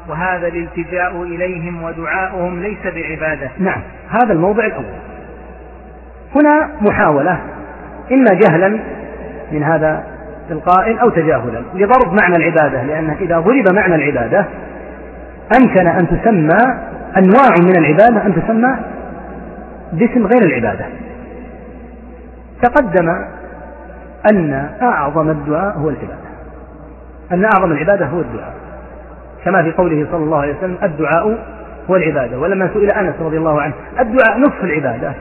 [0.10, 3.50] وهذا الالتجاء إليهم ودعاؤهم ليس بعبادة.
[3.58, 3.82] نعم.
[4.10, 5.00] هذا الموضع الأول.
[6.36, 7.40] هنا محاولة
[8.12, 8.80] إما جهلا
[9.52, 10.04] من هذا
[10.52, 14.46] القائل أو تجاهلا لضرب معنى العبادة لأن إذا ضرب معنى العبادة
[15.62, 16.78] أمكن أن تسمى
[17.18, 18.76] أنواع من العبادة أن تسمى
[19.94, 20.86] باسم غير العبادة.
[22.62, 23.26] تقدم
[24.32, 26.30] أن أعظم الدعاء هو العبادة.
[27.32, 28.54] أن أعظم العبادة هو الدعاء.
[29.46, 31.38] كما في قوله صلى الله عليه وسلم الدعاء
[31.90, 32.40] هو العبادة.
[32.40, 35.14] ولما سئل أنس رضي الله عنه الدعاء نصف العبادة.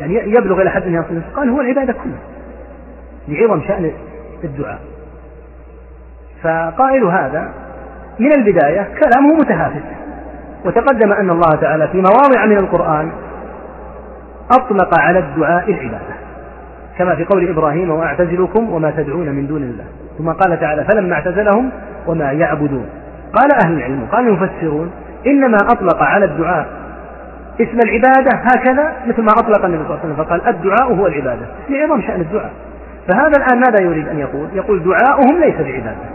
[0.00, 2.20] يعني يبلغ إلى حد يصل قال هو العبادة كلها.
[3.28, 3.92] لعظم شأن
[4.44, 4.80] الدعاء.
[6.42, 7.48] فقائل هذا
[8.18, 9.84] من البداية كلامه متهافت.
[10.64, 13.10] وتقدم أن الله تعالى في مواضع من القرآن
[14.50, 16.29] أطلق على الدعاء العبادة.
[17.00, 19.84] كما في قول إبراهيم وأعتزلكم وما تدعون من دون الله.
[20.18, 21.70] ثم قال تعالى فلما اعتزلهم
[22.06, 22.86] وما يعبدون.
[23.32, 24.90] قال أهل العلم قال المفسرون
[25.26, 26.66] إنما أطلق على الدعاء
[27.60, 30.24] اسم العبادة هكذا مثل ما أطلق النبي صلى الله عليه وسلم.
[30.24, 31.46] فقال الدعاء هو العبادة.
[31.70, 32.50] لعظم شأن الدعاء.
[33.08, 36.06] فهذا الآن ماذا يريد أن يقول؟ يقول دعاؤهم ليس بعبادة.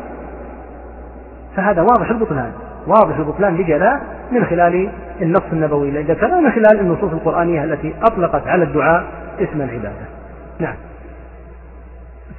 [1.56, 2.52] فهذا واضح البطلان
[2.88, 4.90] واضح البطلان لجلاء من خلال
[5.22, 9.04] النص النبوي الذي ذكره من خلال النصوص القرآنية التي أطلقت على الدعاء
[9.40, 10.15] اسم العبادة.
[10.60, 10.76] نعم.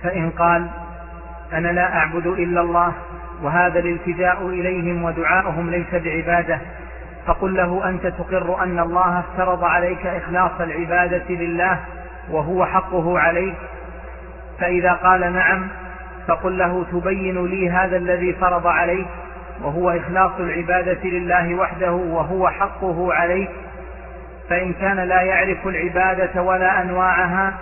[0.03, 0.67] فإن قال
[1.53, 2.93] أنا لا أعبد إلا الله
[3.43, 6.59] وهذا الالتجاء إليهم ودعاؤهم ليس بعبادة
[7.27, 11.79] فقل له أنت تقر أن الله افترض عليك إخلاص العبادة لله
[12.31, 13.55] وهو حقه عليك؟
[14.61, 15.69] فإذا قال نعم
[16.29, 19.07] فقل له تبين لي هذا الذي فرض عليك
[19.63, 23.51] وهو إخلاص العبادة لله وحده وهو حقه عليك؟
[24.49, 27.55] فإن كان لا يعرف العبادة ولا أنواعها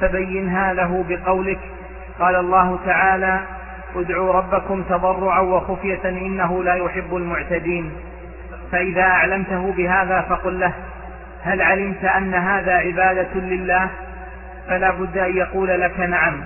[0.00, 1.58] فبينها له بقولك.
[2.20, 3.40] قال الله تعالى
[3.96, 7.92] ادعوا ربكم تضرعا وخفية إنه لا يحب المعتدين.
[8.72, 10.72] فإذا أعلمته بهذا فقل له
[11.42, 13.88] هل علمت أن هذا عبادة لله؟
[14.68, 16.40] فلا بد أن يقول لك نعم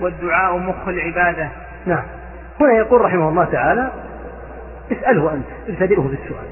[0.00, 1.48] والدعاء مخ العبادة.
[1.86, 2.02] نعم.
[2.60, 3.90] هنا يقول رحمه الله تعالى
[4.92, 6.46] اسأله أنت ابتدئه بالسؤال.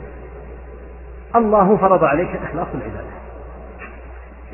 [1.37, 3.17] الله فرض عليك إخلاص العبادة.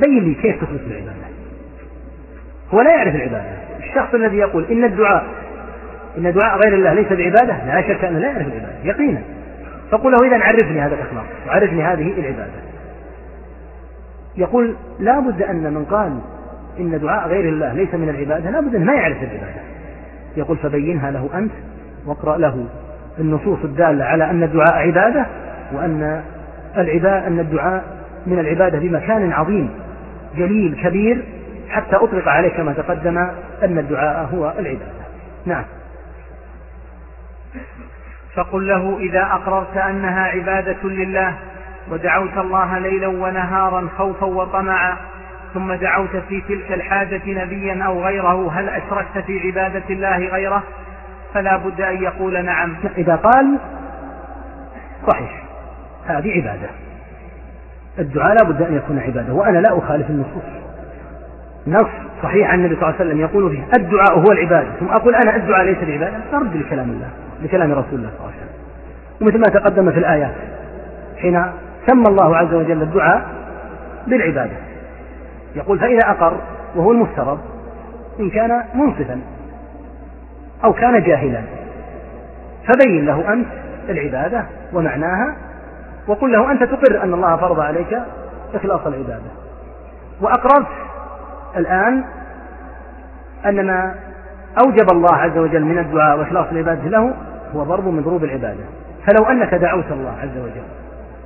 [0.00, 1.41] بين لي كيف تخلص العبادة؟
[2.74, 3.44] هو لا يعرف العبادة.
[3.80, 5.24] الشخص الذي يقول إن الدعاء
[6.18, 9.22] إن دعاء غير الله ليس بعبادة لا شك أنه لا يعرف العبادة يقينا.
[9.90, 12.52] فقل له إذا عرفني هذا الإخلاص وعرفني هذه العبادة.
[14.36, 16.18] يقول لا بد أن من قال
[16.80, 19.60] إن دعاء غير الله ليس من العبادة لا بد أن ما يعرف العبادة.
[20.36, 21.52] يقول فبينها له أنت
[22.06, 22.66] واقرأ له
[23.18, 25.26] النصوص الدالة على أن الدعاء عبادة
[25.72, 26.22] وأن
[26.76, 27.84] العبادة أن الدعاء
[28.26, 29.70] من العبادة بمكان عظيم
[30.36, 31.24] جليل كبير
[31.72, 33.18] حتى أطلق عليه كما تقدم
[33.62, 35.02] أن الدعاء هو العبادة.
[35.46, 35.64] نعم.
[38.34, 41.34] فقل له إذا أقررت أنها عبادة لله
[41.90, 44.96] ودعوت الله ليلا ونهارا خوفا وطمعا
[45.54, 50.62] ثم دعوت في تلك الحاجة نبيا أو غيره هل أشركت في عبادة الله غيره؟
[51.34, 52.76] فلا بد أن يقول نعم.
[52.98, 53.58] إذا قال
[55.08, 55.42] صحيح
[56.06, 56.68] هذه عبادة.
[57.98, 60.61] الدعاء لا بد أن يكون عبادة وأنا لا أخالف النصوص.
[61.66, 61.88] نص
[62.22, 64.68] صحيح عن النبي صلى الله عليه وسلم يقول فيه الدعاء هو العبادة.
[64.80, 67.08] ثم أقول أنا الدعاء ليس بعبادة أرد لكلام الله
[67.42, 68.52] لكلام رسول الله صلى الله عليه وسلم.
[69.20, 70.34] ومثل ما تقدم في الآيات
[71.18, 71.44] حين
[71.86, 73.26] سمى الله عز وجل الدعاء
[74.06, 74.56] بالعبادة.
[75.56, 76.36] يقول فإذا أقر
[76.76, 77.38] وهو المفترض
[78.20, 79.20] إن كان منصفا
[80.64, 81.40] أو كان جاهلا
[82.66, 83.46] فبين له أنت
[83.88, 85.36] العبادة ومعناها
[86.06, 87.98] وقل له أنت تقر أن الله فرض عليك
[88.54, 89.30] إخلاص العبادة.
[90.20, 90.66] وأقررت
[91.56, 92.04] الآن
[93.46, 93.94] أن ما
[94.64, 97.14] أوجب الله عز وجل من الدعاء وإخلاص العبادة له
[97.54, 98.64] هو ضرب من ضروب العبادة.
[99.06, 100.62] فلو أنك دعوت الله عز وجل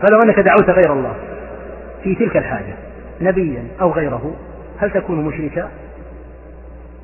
[0.01, 1.15] فلو أنك دعوت غير الله
[2.03, 2.75] في تلك الحاجة
[3.21, 4.35] نبيا أو غيره
[4.79, 5.69] هل تكون مشركا؟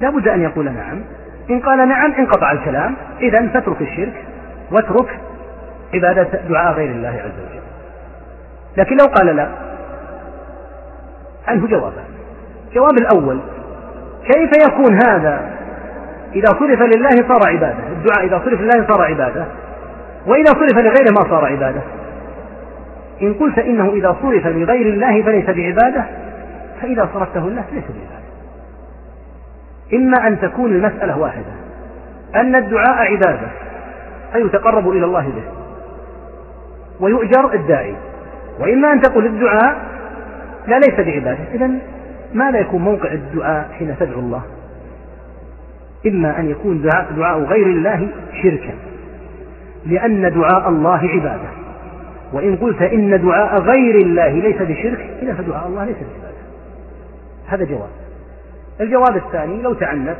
[0.00, 1.00] لا بد أن يقول نعم.
[1.50, 2.96] إن قال نعم انقطع الكلام.
[3.20, 4.24] إذا فاترك الشرك
[4.70, 5.20] واترك
[5.94, 7.62] عبادة دعاء غير الله عز وجل.
[8.76, 9.48] لكن لو قال لا
[11.48, 12.04] عنه جوابان
[12.72, 13.40] الجواب الأول
[14.24, 15.50] كيف يكون هذا؟
[16.34, 19.46] إذا صرف لله صار عبادة الدعاء إذا صرف لله صار عبادة
[20.26, 21.80] وإذا صرف لغيره ما صار عبادة.
[23.22, 26.04] إن قلت إنه إذا صرف لغير الله فليس بعبادة
[26.80, 28.22] فإذا صرفته لله فليس بعبادة.
[29.94, 31.52] إما أن تكون المسألة واحدة
[32.34, 33.48] أن الدعاء عبادة
[34.32, 35.44] فيتقرب إلى الله به
[37.00, 37.94] ويؤجر الداعي.
[38.60, 39.76] وإما أن تقول الدعاء
[40.66, 41.70] لا ليس بعبادة إذا
[42.34, 44.42] ماذا يكون موقع الدعاء حين تدعو الله؟
[46.06, 48.08] إما أن يكون دعاء, دعاء غير الله
[48.42, 48.74] شركا.
[49.86, 51.48] لأن دعاء الله عبادة.
[52.32, 56.42] وإن قلت إن دعاء غير الله ليس بشرك إذا فدعاء الله ليس بعبادة.
[57.46, 57.90] هذا جواب.
[58.80, 60.16] الجواب الثاني لو تعنت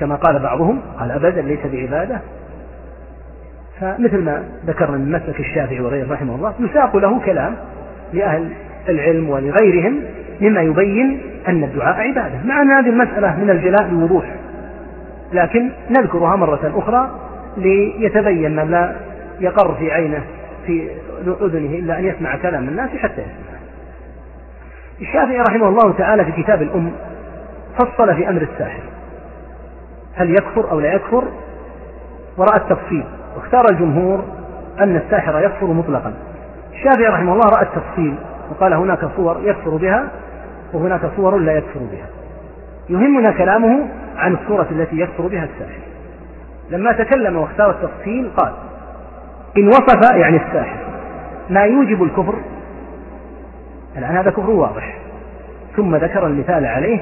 [0.00, 2.20] كما قال بعضهم قال أبدا ليس بعبادة.
[3.80, 7.56] فمثل ما ذكرنا من مسلك الشافعي وغيره رحمه الله يساق له كلام
[8.12, 8.48] لأهل
[8.88, 10.00] العلم ولغيرهم
[10.42, 12.38] مما يبين أن الدعاء عبادة.
[12.44, 14.24] مع أن هذه المسألة من الجلاء بوضوح
[15.32, 17.10] لكن نذكرها مرة أخرى
[17.56, 18.96] ليتبين من لا
[19.40, 20.22] يقر في عينه
[20.66, 20.88] في
[21.26, 23.58] أذنه إلا أن يسمع كلام الناس حتى يسمع.
[25.00, 26.92] الشافعي رحمه الله تعالى في كتاب الأم
[27.78, 28.82] فصل في أمر الساحر.
[30.14, 31.24] هل يكفر أو لا يكفر؟
[32.36, 33.04] ورأى التفصيل.
[33.36, 34.24] واختار الجمهور
[34.80, 36.14] أن الساحر يكفر مطلقا.
[36.72, 38.14] الشافعي رحمه الله رأى التفصيل
[38.50, 40.08] وقال هناك صور يكفر بها.
[40.72, 42.06] وهناك صور لا يكفر بها.
[42.88, 45.80] يهمنا كلامه عن الصورة التي يكفر بها الساحر.
[46.70, 48.52] لما تكلم واختار التفصيل قال
[49.58, 50.76] إن وصف يعني الساحر.
[51.50, 52.34] ما يوجب الكفر؟
[53.98, 54.98] الآن هذا كفر واضح.
[55.76, 57.00] ثم ذكر المثال عليه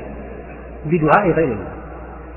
[0.87, 1.73] بدعاء غير الله.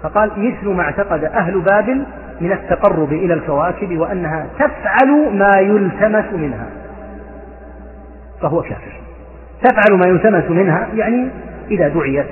[0.03, 2.03] فقال مثل ما اعتقد أهل بابل
[2.41, 6.65] من التقرب إلى الكواكب وأنها تفعل ما يلتمس منها.
[8.41, 9.02] فهو كافر.
[9.63, 11.27] تفعل ما يلتمس منها يعني
[11.71, 12.25] إذا دعيت.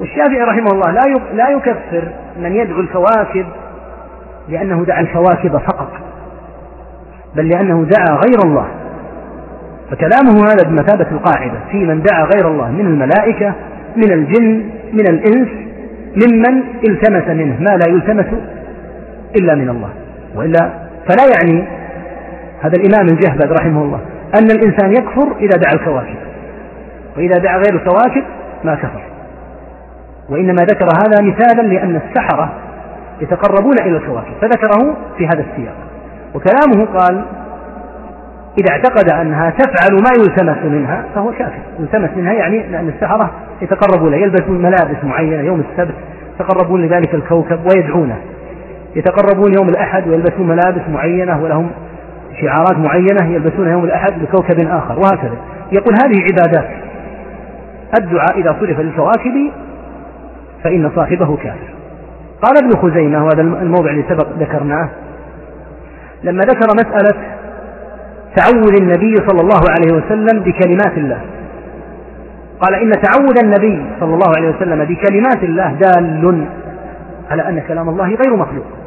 [0.00, 2.08] والشافعي رحمه الله لا لا يكفر
[2.40, 3.46] من يدعو الكواكب
[4.48, 5.92] لأنه دعا الكواكب فقط
[7.36, 8.68] بل لأنه دعا غير الله.
[9.90, 13.54] فكلامه هذا بمثابة القاعدة في من دعا غير الله من الملائكة
[13.96, 15.48] من الجن من الإنس
[16.16, 18.26] ممن التمس منه ما لا يلتمس
[19.40, 19.90] إلا من الله.
[20.36, 20.70] وإلا
[21.08, 21.64] فلا يعني
[22.60, 24.00] هذا الإمام الجهبذ رحمه الله.
[24.36, 26.16] أن الإنسان يكفر إذا دعا الكواكب
[27.16, 28.24] وإذا دعا غير الكواكب
[28.64, 29.02] ما كفر.
[30.28, 32.52] وإنما ذكر هذا مثالا لأن السحرة
[33.20, 35.74] يتقربون إلى الكواكب فذكره في هذا السياق.
[36.34, 37.24] وكلامه قال
[38.60, 41.60] إذا اعتقد أنها تفعل ما يلتمس منها فهو كافر.
[41.80, 43.30] يلتمس منها يعني لأن السحرة
[43.62, 45.94] يتقربون يلبسون ملابس معينة يوم السبت
[46.34, 48.16] يتقربون لذلك الكوكب ويدعونه.
[48.96, 51.70] يتقربون يوم الأحد ويلبسون ملابس معينة ولهم
[52.40, 55.36] شعارات معينة يلبسونها يوم الأحد لكوكب آخر وهكذا.
[55.72, 56.70] يقول هذه عبادات.
[58.00, 59.50] الدعاء إذا صرف للكواكب
[60.64, 61.74] فإن صاحبه كافر.
[62.42, 64.88] قال ابن خزيمة وهذا الموضع اللي سبق ذكرناه
[66.22, 67.22] لما ذكر مسألة
[68.36, 71.20] تعوذ النبي صلى الله عليه وسلم بكلمات الله.
[72.60, 76.46] قال إن تعوذ النبي صلى الله عليه وسلم بكلمات الله دال
[77.30, 78.77] على أن كلام الله غير مخلوق.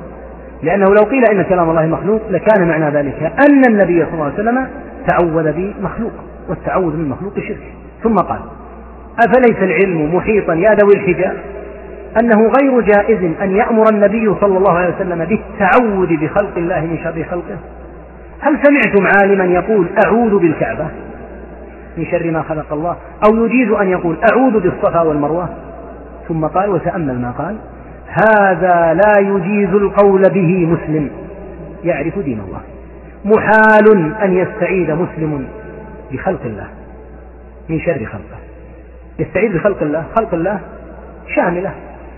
[0.63, 4.33] لأنه لو قيل إن كلام الله مخلوق لكان معنى ذلك أن النبي صلى الله عليه
[4.33, 4.67] وسلم
[5.07, 6.11] تعوذ بمخلوق
[6.49, 7.73] والتعوذ من مخلوق شرك.
[8.03, 8.39] ثم قال
[9.25, 11.37] أفليس العلم محيطا يا ذوي الحجاب؟
[12.21, 17.23] أنه غير جائز أن يأمر النبي صلى الله عليه وسلم بالتعوذ بخلق الله من شر
[17.23, 17.57] خلقه؟
[18.39, 20.87] هل سمعتم عالما يقول أعوذ بالكعبة؟
[21.97, 22.95] من شر ما خلق الله.
[23.29, 25.49] أو يجيز أن يقول أعوذ بالصفا والمروة؟
[26.27, 27.55] ثم قال وتأمل ما قال
[28.11, 31.09] هذا لا يجيز القول به مسلم.
[31.83, 32.61] يعرف دين الله.
[33.25, 35.47] محال أن يستعيد مسلم
[36.11, 36.67] بخلق الله.
[37.69, 38.39] من شر خلقه.
[39.19, 40.03] يستعيذ بخلق الله.
[40.17, 40.59] خلق الله
[41.35, 41.71] شاملة.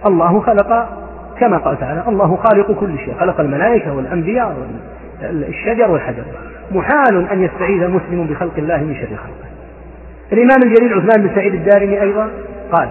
[0.06, 0.90] الله خلق
[1.40, 3.14] كما قال تعالى الله خالق كل شيء.
[3.20, 4.58] خلق الملائكة والأنبياء
[5.24, 6.24] والشجر والحجر.
[6.72, 9.50] محال أن يستعيذ مسلم بخلق الله من شر خلقه.
[10.32, 12.30] الإمام الجليل عثمان بن سعيد الدارمي أيضا
[12.72, 12.90] قال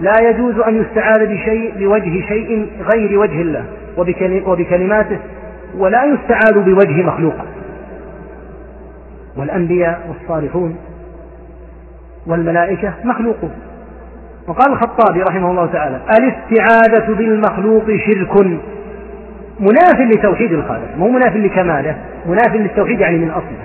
[0.00, 3.64] لا يجوز أن يستعاذ بشيء لوجه شيء غير وجه الله
[4.46, 5.18] وبكلماته
[5.78, 7.34] ولا يستعاذ بوجه مخلوق.
[9.36, 10.76] والأنبياء والصالحون
[12.26, 13.52] والملائكة مخلوقون.
[14.48, 18.46] وقال الخطابي رحمه الله تعالى الاستعاذة بالمخلوق شرك
[19.60, 23.64] مناف لتوحيد الخالق مو مناف لكماله مناف للتوحيد يعني من أصله.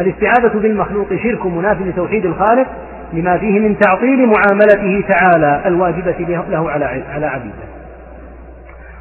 [0.00, 2.66] الاستعاذة بالمخلوق شرك مناف لتوحيد الخالق
[3.12, 7.68] لما فيه من تعطيل معاملته تعالى الواجبة له على على عبيده.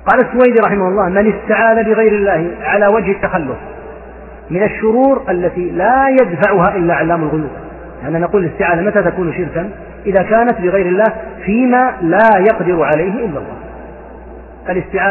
[0.06, 3.58] قال السويدي رحمه الله من استعاذ بغير الله على وجه التخلص
[4.50, 7.50] من الشرور التي لا يدفعها إلا علام الغيوب.
[8.04, 9.70] يعني نقول الاستعاذة متى تكون شركا؟
[10.06, 11.14] إذا كانت بغير الله
[11.46, 13.58] فيما لا يقدر عليه إلا الله.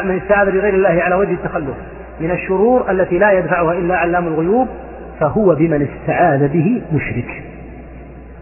[0.05, 1.77] من استعاذ بغير الله على وجه التخلص
[2.21, 4.69] من الشرور التي لا يدفعها إلا علام الغيوب
[5.21, 7.43] فهو بمن استعاذ به مشرك.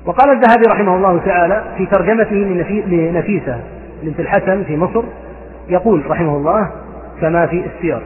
[0.06, 2.36] وقال الذهبي رحمه الله تعالى في ترجمته
[2.86, 3.60] لنفيسة
[4.02, 5.02] بنت الحسن في مصر
[5.68, 6.70] يقول رحمه الله
[7.20, 8.00] كما في السير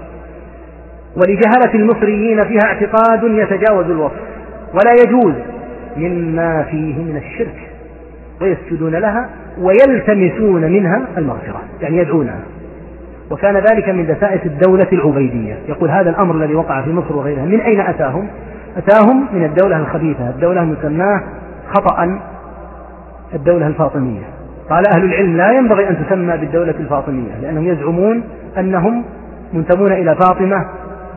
[1.16, 4.20] ولجهلة المصريين فيها اعتقاد يتجاوز الوصف
[4.74, 5.34] ولا يجوز
[5.96, 7.68] مما فيه من الشرك
[8.40, 9.28] ويسجدون لها
[9.60, 12.40] ويلتمسون منها المغفرة يعني يدعونها.
[13.30, 15.58] وكان ذلك من دسائس الدولة العبيدية.
[15.68, 18.28] يقول هذا الأمر الذي وقع في مصر وغيرها من أين أتاهم؟
[18.76, 21.22] أتاهم من الدولة الخبيثة الدولة المسماة
[21.68, 22.18] خطأ
[23.34, 24.22] الدولة الفاطمية.
[24.70, 28.22] قال أهل العلم لا ينبغي أن تسمى بالدولة الفاطمية لأنهم يزعمون
[28.58, 29.04] أنهم
[29.52, 30.66] منتمون إلى فاطمة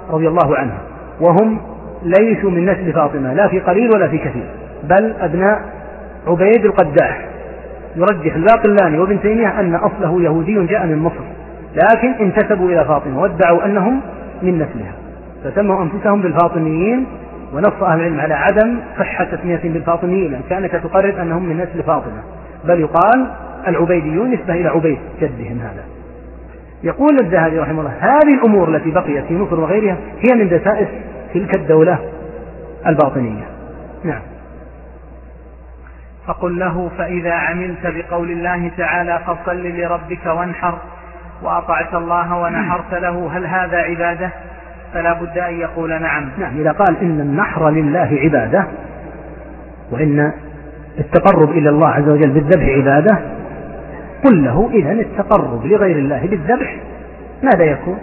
[0.09, 0.77] رضي الله عنها
[1.21, 1.57] وهم
[2.03, 4.45] ليسوا من نسل فاطمة لا في قليل ولا في كثير
[4.83, 5.61] بل أبناء
[6.27, 7.25] عبيد القداح.
[7.95, 11.23] يرجح الباقلاني وابن تيمية أن أصله يهودي جاء من مصر
[11.75, 14.01] لكن انتسبوا إلى فاطمة وادعوا أنهم
[14.41, 14.93] من نسلها
[15.43, 17.05] فسموا أنفسهم بالفاطميين
[17.53, 22.23] ونص أهل العلم على عدم صحة تسميتهم بالفاطميين لأن كانت تقرر أنهم من نسل فاطمة.
[22.63, 23.31] بل يقال
[23.67, 25.83] العبيديون نسبة إلى عبيد جدهم هذا.
[26.83, 30.87] يقول الذهبي رحمه الله هذه الأمور التي بقيت في مصر وغيرها هي من دسائس
[31.33, 31.99] تلك الدولة
[32.87, 33.43] الباطنية.
[34.03, 34.21] نعم.
[36.27, 40.77] فقل له فإذا عملت بقول الله تعالى فصل لربك وانحر
[41.43, 44.29] وأطعت الله ونحرت له هل هذا عبادة؟
[44.93, 46.29] فلا بد أن يقول نعم.
[46.37, 48.67] نعم إذا قال إن النحر لله عبادة
[49.91, 50.31] وإن
[50.99, 53.17] التقرب إلى الله عز وجل بالذبح عبادة
[54.25, 56.75] قل له إذا التقرب لغير الله بالذبح
[57.43, 57.97] ماذا يكون؟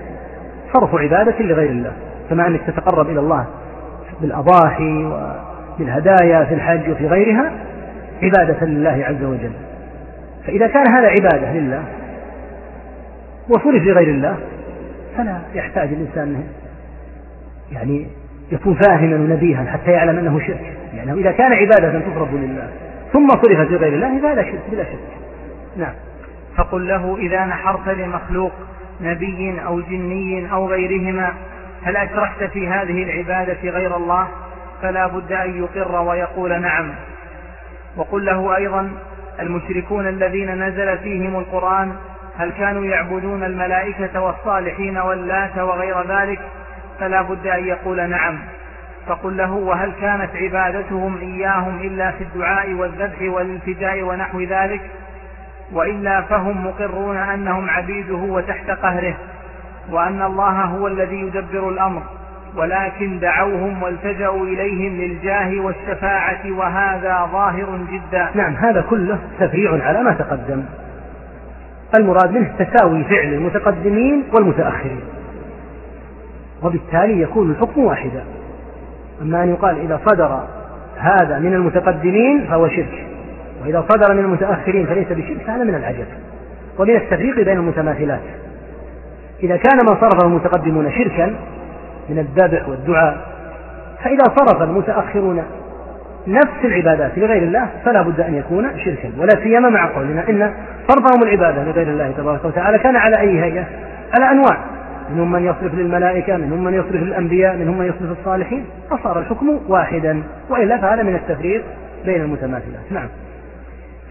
[0.73, 1.93] صرف عبادة لغير الله.
[2.31, 3.47] كما أنك تتقرب إلى الله
[4.21, 7.53] بالأضاحي وبالهدايا في الحج وفي غيرها
[8.23, 9.53] عبادة لله عز وجل.
[10.47, 11.83] فإذا كان هذا عبادة لله
[13.49, 14.37] وصرف لغير الله
[15.17, 16.43] فلا يحتاج الإنسان
[17.73, 18.07] يعني
[18.53, 20.77] يكون فاهما ونبيها حتى يعلم أنه شرك.
[20.95, 22.71] يعني إذا كان عبادة تصرف لله
[23.13, 24.99] ثم صرفت لغير الله فهذا شرك بلا شك.
[25.77, 25.93] نعم.
[26.57, 28.53] فقل له إذا نحرت لمخلوق
[29.01, 31.33] نبي أو جني أو غيرهما
[31.83, 34.29] هل أشركت في هذه العبادة غير الله؟
[34.83, 36.91] فلا بد أن يقر ويقول نعم.
[37.97, 38.91] وقل له أيضا
[39.41, 41.93] المشركون الذين نزل فيهم القرآن
[42.39, 46.41] هل كانوا يعبدون الملائكة والصالحين واللات وغير ذلك؟
[47.01, 48.39] فلا بد أن يقول نعم.
[49.07, 54.81] فقل له وهل كانت عبادتهم إياهم إلا في الدعاء والذبح والالتجاء ونحو ذلك؟
[55.73, 59.15] وإلا فهم مقرون أنهم عبيده وتحت قهره
[59.91, 62.03] وأن الله هو الذي يدبر الأمر.
[62.57, 68.29] ولكن دعوهم والتجأوا إليهم للجاه والشفاعة وهذا ظاهر جدا.
[68.35, 70.65] نعم هذا كله تفريع على ما تقدم.
[71.99, 75.18] المراد منه تساوي فعل المتقدمين والمتأخرين.
[76.63, 78.25] وبالتالي يكون الحكم واحدا.
[79.23, 80.41] أما أن يقال إذا صدر
[80.97, 83.07] هذا من المتقدمين فهو شرك.
[83.65, 86.07] وإذا صدر من المتأخرين فليس بشرك فهذا من العجب.
[86.79, 88.21] ومن التفريق بين المتماثلات.
[89.43, 91.35] إذا كان ما صرفه المتقدمون شركا
[92.09, 93.19] من الذبح والدعاء
[94.05, 95.43] فإذا صرف المتأخرون
[96.27, 99.11] نفس العبادات لغير الله فلا بد أن يكون شركا.
[99.19, 100.53] ولا سيما مع قولنا إن
[100.89, 103.65] صرفهم العبادة لغير الله تبارك وتعالى كان على أي هيئة؟
[104.19, 104.59] على أنواع.
[105.11, 110.23] منهم من يصرف للملائكة منهم من يصرف للأنبياء منهم من يصرف الصالحين فصار الحكم واحدا
[110.51, 111.65] وإلا فهذا من التفريق
[112.05, 112.93] بين المتماثلات.
[112.93, 113.09] نعم.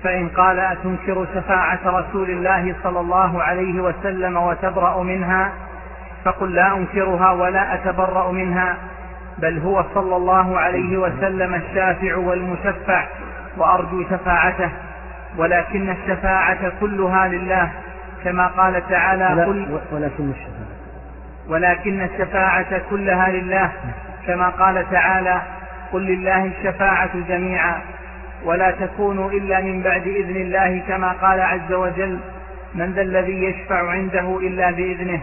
[0.04, 5.52] فإن قال أتنكر شفاعة رسول الله صلى الله عليه وسلم وتبرأ منها
[6.26, 8.78] فقل لا أنكرها ولا أتبرأ منها
[9.38, 13.08] بل هو صلى الله عليه وسلم الشافع والمشفع
[13.58, 14.70] وأرجو شفاعته
[15.38, 17.72] ولكن الشفاعة كلها لله
[18.24, 20.67] كما قال تعالى قل ولكن الشفاعة.
[21.50, 23.72] ولكن الشفاعة كلها لله
[24.28, 25.42] كما قال تعالى
[25.94, 27.82] قل لله الشفاعة جميعا
[28.46, 32.20] ولا تكونوا إلا من بعد إذن الله كما قال عز وجل
[32.76, 35.22] من ذا الذي يشفع عنده إلا بإذنه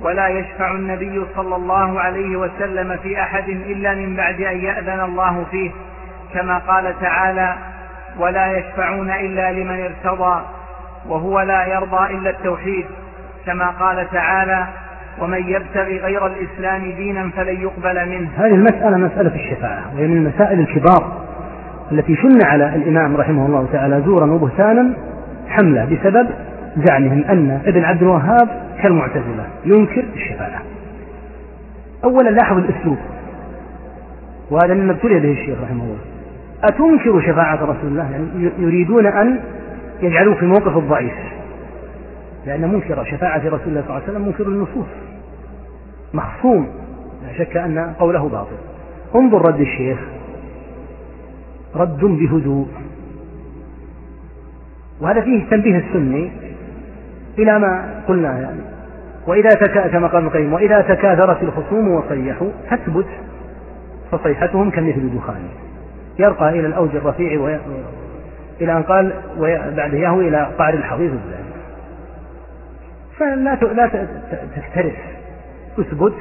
[0.00, 5.46] ولا يشفع النبي صلى الله عليه وسلم في أحد إلا من بعد أن يأذن الله
[5.50, 5.70] فيه
[6.34, 7.56] كما قال تعالى
[8.18, 10.44] ولا يشفعون إلا لمن ارتضى
[11.08, 12.86] وهو لا يرضى إلا التوحيد
[13.46, 14.66] كما قال تعالى
[15.20, 18.28] ومن يبتغي غير الإسلام دينا فلن يقبل منه.
[18.36, 21.24] هذه المسألة مسألة الشفاعة وهي من المسائل الكبار
[21.92, 24.94] التي شن على الإمام رحمه الله تعالى زورا وبهتانا
[25.48, 26.28] حملة بسبب
[26.76, 28.48] زعمهم أن ابن عبد الوهاب
[28.82, 30.62] كالمعتزلة ينكر الشفاعة.
[32.04, 32.98] أولا لاحظ الأسلوب
[34.50, 35.98] وهذا مما ابتلي به الشيخ رحمه الله.
[36.64, 39.40] أتنكر شفاعة رسول الله؟ يعني يريدون أن
[40.02, 41.12] يجعلوه في موقف الضعيف.
[42.46, 44.86] لأن منكر شفاعة رسول الله صلى الله عليه وسلم منكر النصوص
[46.14, 46.68] مخصوم
[47.26, 48.56] لا شك أن قوله باطل.
[49.14, 49.98] انظر رد الشيخ.
[51.74, 52.68] رد بهدوء.
[55.00, 56.32] وهذا فيه تنبيه السني
[57.38, 58.60] إلى ما قلنا يعني.
[59.26, 63.06] وإذا تكا كما قال القيم وإذا تكاثرت الخصوم وصيحوا فاثبت
[64.10, 65.42] فصيحتهم كمثل الدخان
[66.18, 67.58] يرقى إلى الأوج الرفيع وي...
[68.60, 69.12] إلى أن قال
[69.76, 71.53] بعد يهوي إلى قعر الحضيض الزاني
[73.18, 73.54] فلا.
[73.74, 73.86] لا
[74.56, 74.96] تكترث
[75.78, 76.14] أثبت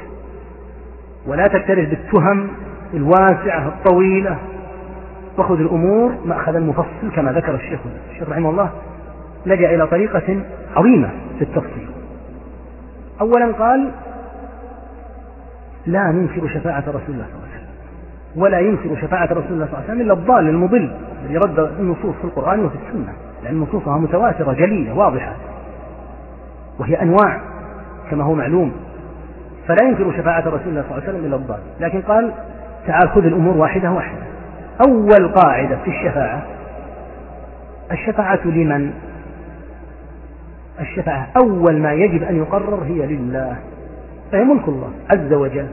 [1.27, 2.47] ولا تكترث بالتهم
[2.93, 4.37] الواسعة الطويلة.
[5.37, 7.79] وخذ الأمور مأخذا مفصل كما ذكر الشيخ
[8.11, 8.69] الشيخ رحمه الله.
[9.45, 10.43] لجأ إلى طريقة
[10.75, 11.09] عظيمة
[11.39, 11.87] في التفصيل.
[13.21, 13.91] أولا قال
[15.85, 17.69] لا ننكر شفاعة رسول الله صلى الله عليه وسلم.
[18.35, 22.15] ولا ينكر شفاعة رسول الله صلى الله عليه وسلم إلا الضال المضل الذي رد النصوص
[22.15, 23.13] في القرآن وفي السنة.
[23.43, 25.33] لأن نصوصها متواترة جليلة واضحة.
[26.79, 27.41] وهي أنواع
[28.11, 28.71] كما هو معلوم
[29.67, 32.31] فلا ينكر شفاعة رسول الله صلى الله عليه وسلم إلا الضال لكن قال
[32.87, 34.21] تعال خذ الأمور واحدة واحدة.
[34.87, 36.41] أول قاعدة في الشفاعة
[37.91, 38.93] الشفاعة لمن؟
[40.79, 43.55] الشفاعة أول ما يجب أن يقرر هي لله.
[44.31, 45.67] فهي ملك الله عز وجل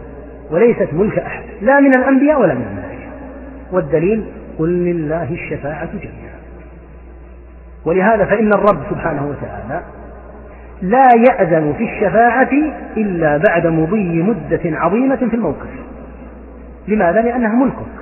[0.50, 3.10] وليست ملك أحد لا من الأنبياء ولا من الملائكة.
[3.72, 4.24] والدليل
[4.58, 6.40] قل لله الشفاعة جميعا.
[7.84, 9.82] ولهذا فإن الرب سبحانه وتعالى
[10.82, 12.50] لا يأذن في الشفاعة
[12.96, 15.68] إلا بعد مضي مدة عظيمة في الموقف.
[16.88, 18.00] لماذا؟ لأنها ملكك.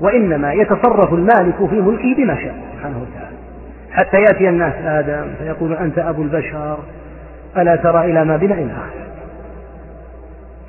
[0.00, 3.36] وإنما يتصرف المالك في ملكه بما شاء سبحانه وتعالى.
[3.92, 6.78] حتى يأتي الناس آدم فيقول أنت أبو البشر
[7.56, 9.10] ألا ترى إلى ما بنا إلى آخره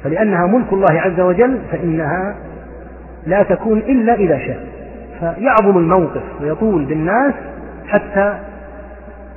[0.03, 2.35] فلأنها ملك الله عز وجل فإنها
[3.27, 4.65] لا تكون إلا إذا شاء.
[5.19, 7.33] فيعظم الموقف ويطول بالناس
[7.87, 8.39] حتى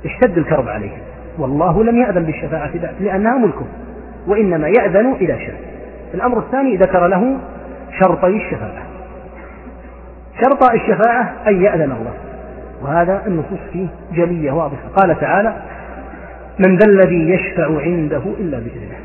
[0.05, 0.97] اشتد الكرب عليهم.
[1.37, 3.65] والله لم يأذن بالشفاعة لأنها ملكه
[4.27, 5.55] وإنما يأذن إذا شاء
[6.13, 7.37] الأمر الثاني ذكر له
[7.99, 8.83] شرطي الشفاعة.
[10.43, 12.13] شرط الشفاعة أن يأذن الله.
[12.81, 14.87] وهذا النصوص فيه جلية واضحة.
[14.95, 15.53] قال تعالى
[16.67, 18.97] من ذا الذي يشفع عنده إلا بإذنه.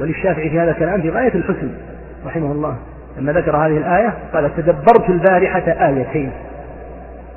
[0.00, 1.70] وللشافعي في هذا الكلام في غاية الحسن
[2.26, 2.76] رحمه الله.
[3.18, 6.30] لما ذكر هذه الآية قال تدبرت البارحة آيتين.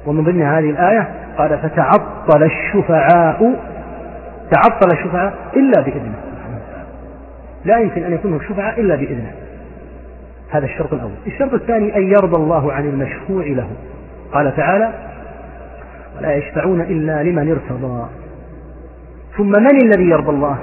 [0.06, 1.08] ومن ضمن هذه الآية
[1.38, 3.56] قال فتعطل الشفعاء
[4.52, 6.16] تعطل الشفعاء إلا بإذنه.
[7.66, 9.32] لا يمكن أن يكون الشفعاء إلا بإذنه.
[10.52, 11.12] هذا الشرط الأول.
[11.28, 13.68] الشرط الثاني أن يرضى الله عن المشفوع له.
[14.34, 14.94] قال تعالى
[16.18, 18.06] ولا يشفعون إلا لمن ارتضى.
[19.38, 20.58] ثم من الذي يرضى الله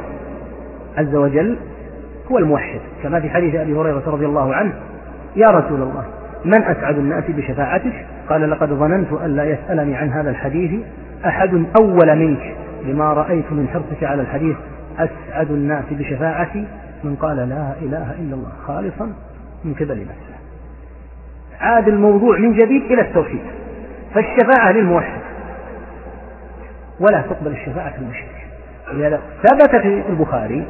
[0.97, 1.57] عز وجل؟
[2.33, 2.81] هو الموحد.
[3.03, 4.73] كما في حديث أبي هريرة رضي الله عنه
[5.37, 6.05] يا رسول الله
[6.45, 10.81] من أسعد الناس بشفاعتك؟ قال لقد ظننت أن لا يسألني عن هذا الحديث
[11.27, 12.55] أحد أول منك.
[12.85, 14.57] لما رأيت من حرصك على الحديث
[14.99, 16.67] أسعد الناس بشفاعتي؟
[17.05, 19.13] من قال لا إله إلا الله خالصا
[19.65, 20.39] من قبل نفسه.
[21.61, 23.43] عاد الموضوع من جديد إلى التوحيد.
[24.15, 25.21] فالشفاعة للموحد
[27.01, 28.47] ولا تقبل الشفاعة المشرك
[28.91, 30.67] ولهذا ثبت في البخاري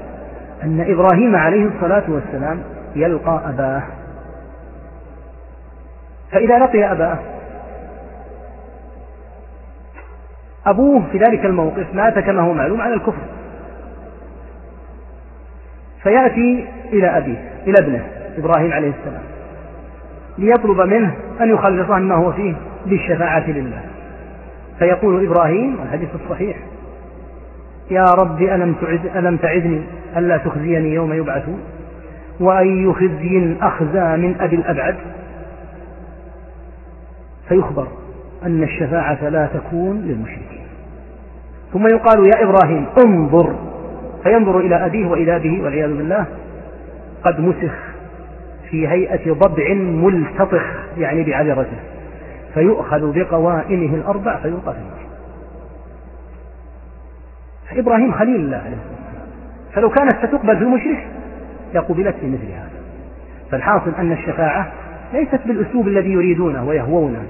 [0.62, 2.62] أن إبراهيم عليه الصلاة والسلام
[2.96, 3.82] يلقى أباه.
[6.32, 7.18] فإذا لقي أباه
[10.66, 13.22] أبوه في ذلك الموقف مات كما هو معلوم على الكفر.
[16.02, 18.04] فيأتي إلى أبيه إلى ابنه
[18.38, 19.22] إبراهيم عليه السلام
[20.38, 22.54] ليطلب منه أن يخلصه مما هو فيه
[22.86, 23.80] بالشفاعة لله.
[24.78, 26.56] فيقول إبراهيم الحديث الصحيح
[27.90, 29.82] يا رب ألم, تعد ألم تعدني
[30.16, 31.60] ألا تخزيني يوم يبعثون؟
[32.40, 34.96] وأي خزي أخزى من أبي الأبعد؟
[37.48, 37.86] فيخبر
[38.46, 40.47] أن الشفاعة لا تكون للمشركين.
[41.72, 43.54] ثم يقال يا إبراهيم انظر.
[44.22, 46.26] فينظر إلى أبيه وإلى أبيه والعياذ بالله.
[47.24, 47.74] قد مسخ
[48.70, 50.62] في هيئة ضبع ملتطخ
[50.98, 51.78] يعني بعذرته
[52.54, 55.08] فيؤخذ بقوائمه الأربع فيلقى في النار.
[57.70, 58.76] فإبراهيم خليل الله عليه
[59.72, 61.06] فلو كانت ستقبل في المشرك
[61.74, 62.68] لقبلت في مثل هذا.
[63.50, 64.72] فالحاصل أن الشفاعة
[65.12, 67.22] ليست بالأسلوب الذي يريدونه ويهوونه.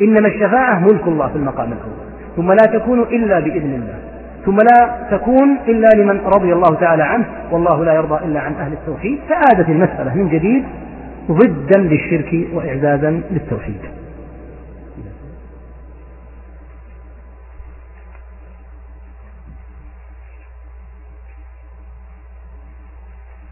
[0.00, 2.09] إنما الشفاعة ملك الله في المقام الأول.
[2.36, 3.98] ثم لا تكون إلا بإذن الله.
[4.44, 8.72] ثم لا تكون إلا لمن رضي الله تعالى عنه والله لا يرضى إلا عن أهل
[8.72, 9.18] التوحيد.
[9.28, 10.64] فعادت المسألة من جديد
[11.30, 13.80] ضدا للشرك وإعزازا للتوحيد.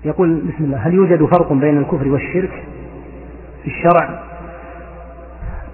[0.05, 2.65] يقول بسم الله هل يوجد فرق بين الكفر والشرك
[3.63, 4.28] في الشرع؟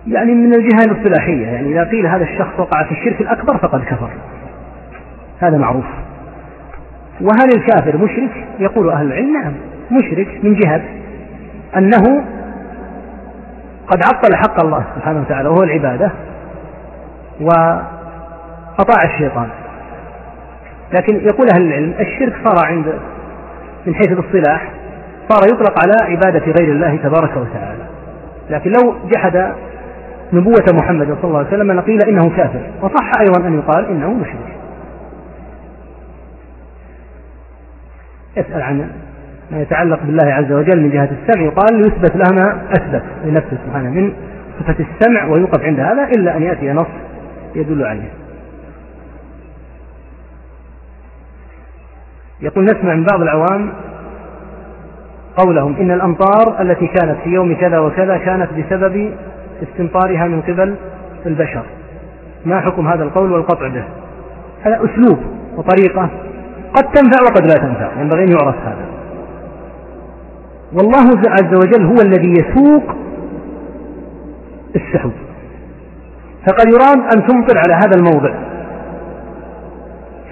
[0.07, 1.47] يعني من الجهة الاصطلاحية.
[1.47, 4.11] يعني إذا قيل هذا الشخص وقع في الشرك الأكبر فقد كفر.
[5.41, 5.85] هذا معروف.
[7.21, 9.53] وهل الكافر مشرك؟ يقول أهل العلم نعم
[9.91, 10.83] مشرك من جهة
[11.77, 12.25] أنه
[13.87, 16.11] قد عطل حق الله سبحانه وتعالى وهو العبادة
[17.41, 19.49] وأطاع الشيطان.
[20.93, 22.87] لكن يقول أهل العلم الشرك صار عند
[23.87, 24.71] من حيث الاصطلاح
[25.29, 27.85] صار يطلق على عبادة غير الله تبارك وتعالى.
[28.51, 29.53] لكن لو جحد
[30.35, 32.61] نبوة محمد صلى الله عليه وسلم لقيل إنه كافر.
[32.83, 34.57] وصح أيضا أن يقال إنه مشرك.
[38.37, 38.91] يسأل عن
[39.51, 41.45] ما يتعلق بالله عز وجل من جهة السمع.
[41.45, 44.13] يقال يثبت له ما أثبت لنفسه سبحانه من
[44.61, 46.87] صفة السمع ويوقف عند هذا إلا أن يأتي نص
[47.55, 48.11] يدل عليه.
[52.41, 53.73] يقول نسمع من بعض العوام
[55.37, 59.15] قولهم إن الأمطار التي كانت في يوم كذا وكذا كانت بسبب
[59.63, 60.75] استمطارها من قبل
[61.27, 61.63] البشر.
[62.45, 63.85] ما حكم هذا القول والقطع به؟
[64.63, 65.19] هذا أسلوب
[65.57, 66.11] وطريقة
[66.75, 68.87] قد تنفع وقد لا تنفع ينبغي أن يعرف هذا.
[70.73, 72.83] والله عز وجل هو الذي يسوق
[74.77, 75.13] السحب
[76.47, 78.35] فقد يراد أن تمطر على هذا الموضع.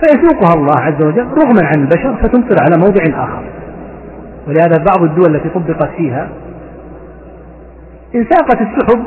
[0.03, 3.43] فيسوقها الله عز وجل رغما عن البشر فتمطر على موضع آخر.
[4.49, 6.29] ولهذا بعض الدول التي طبقت فيها
[8.15, 9.05] انساقت السحب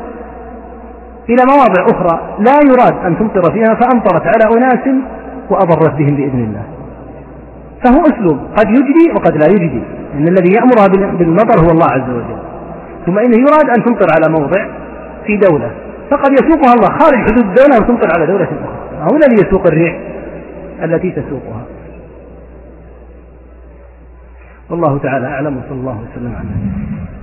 [1.28, 4.88] إلى مواضع أخرى لا يراد أن تمطر فيها فأمطرت على أناس
[5.50, 6.62] وأضرت بهم بإذن الله.
[7.84, 9.82] فهو أسلوب قد يجدي وقد لا يجدي.
[10.14, 12.38] إن الذي يأمرها بالمطر هو الله عز وجل.
[13.06, 14.66] ثم إنه يراد أن تمطر على موضع
[15.26, 15.70] في دولة.
[16.10, 16.98] فقد يسوقها الله.
[16.98, 19.02] خارج حدود الدولة وتمطر على دولة أخرى.
[19.02, 20.00] هو الذي يسوق الريح
[20.82, 21.62] التي تسوقها.
[24.70, 25.56] والله تعالى أعلم.
[25.56, 27.15] وصلى الله وسلم على نبينا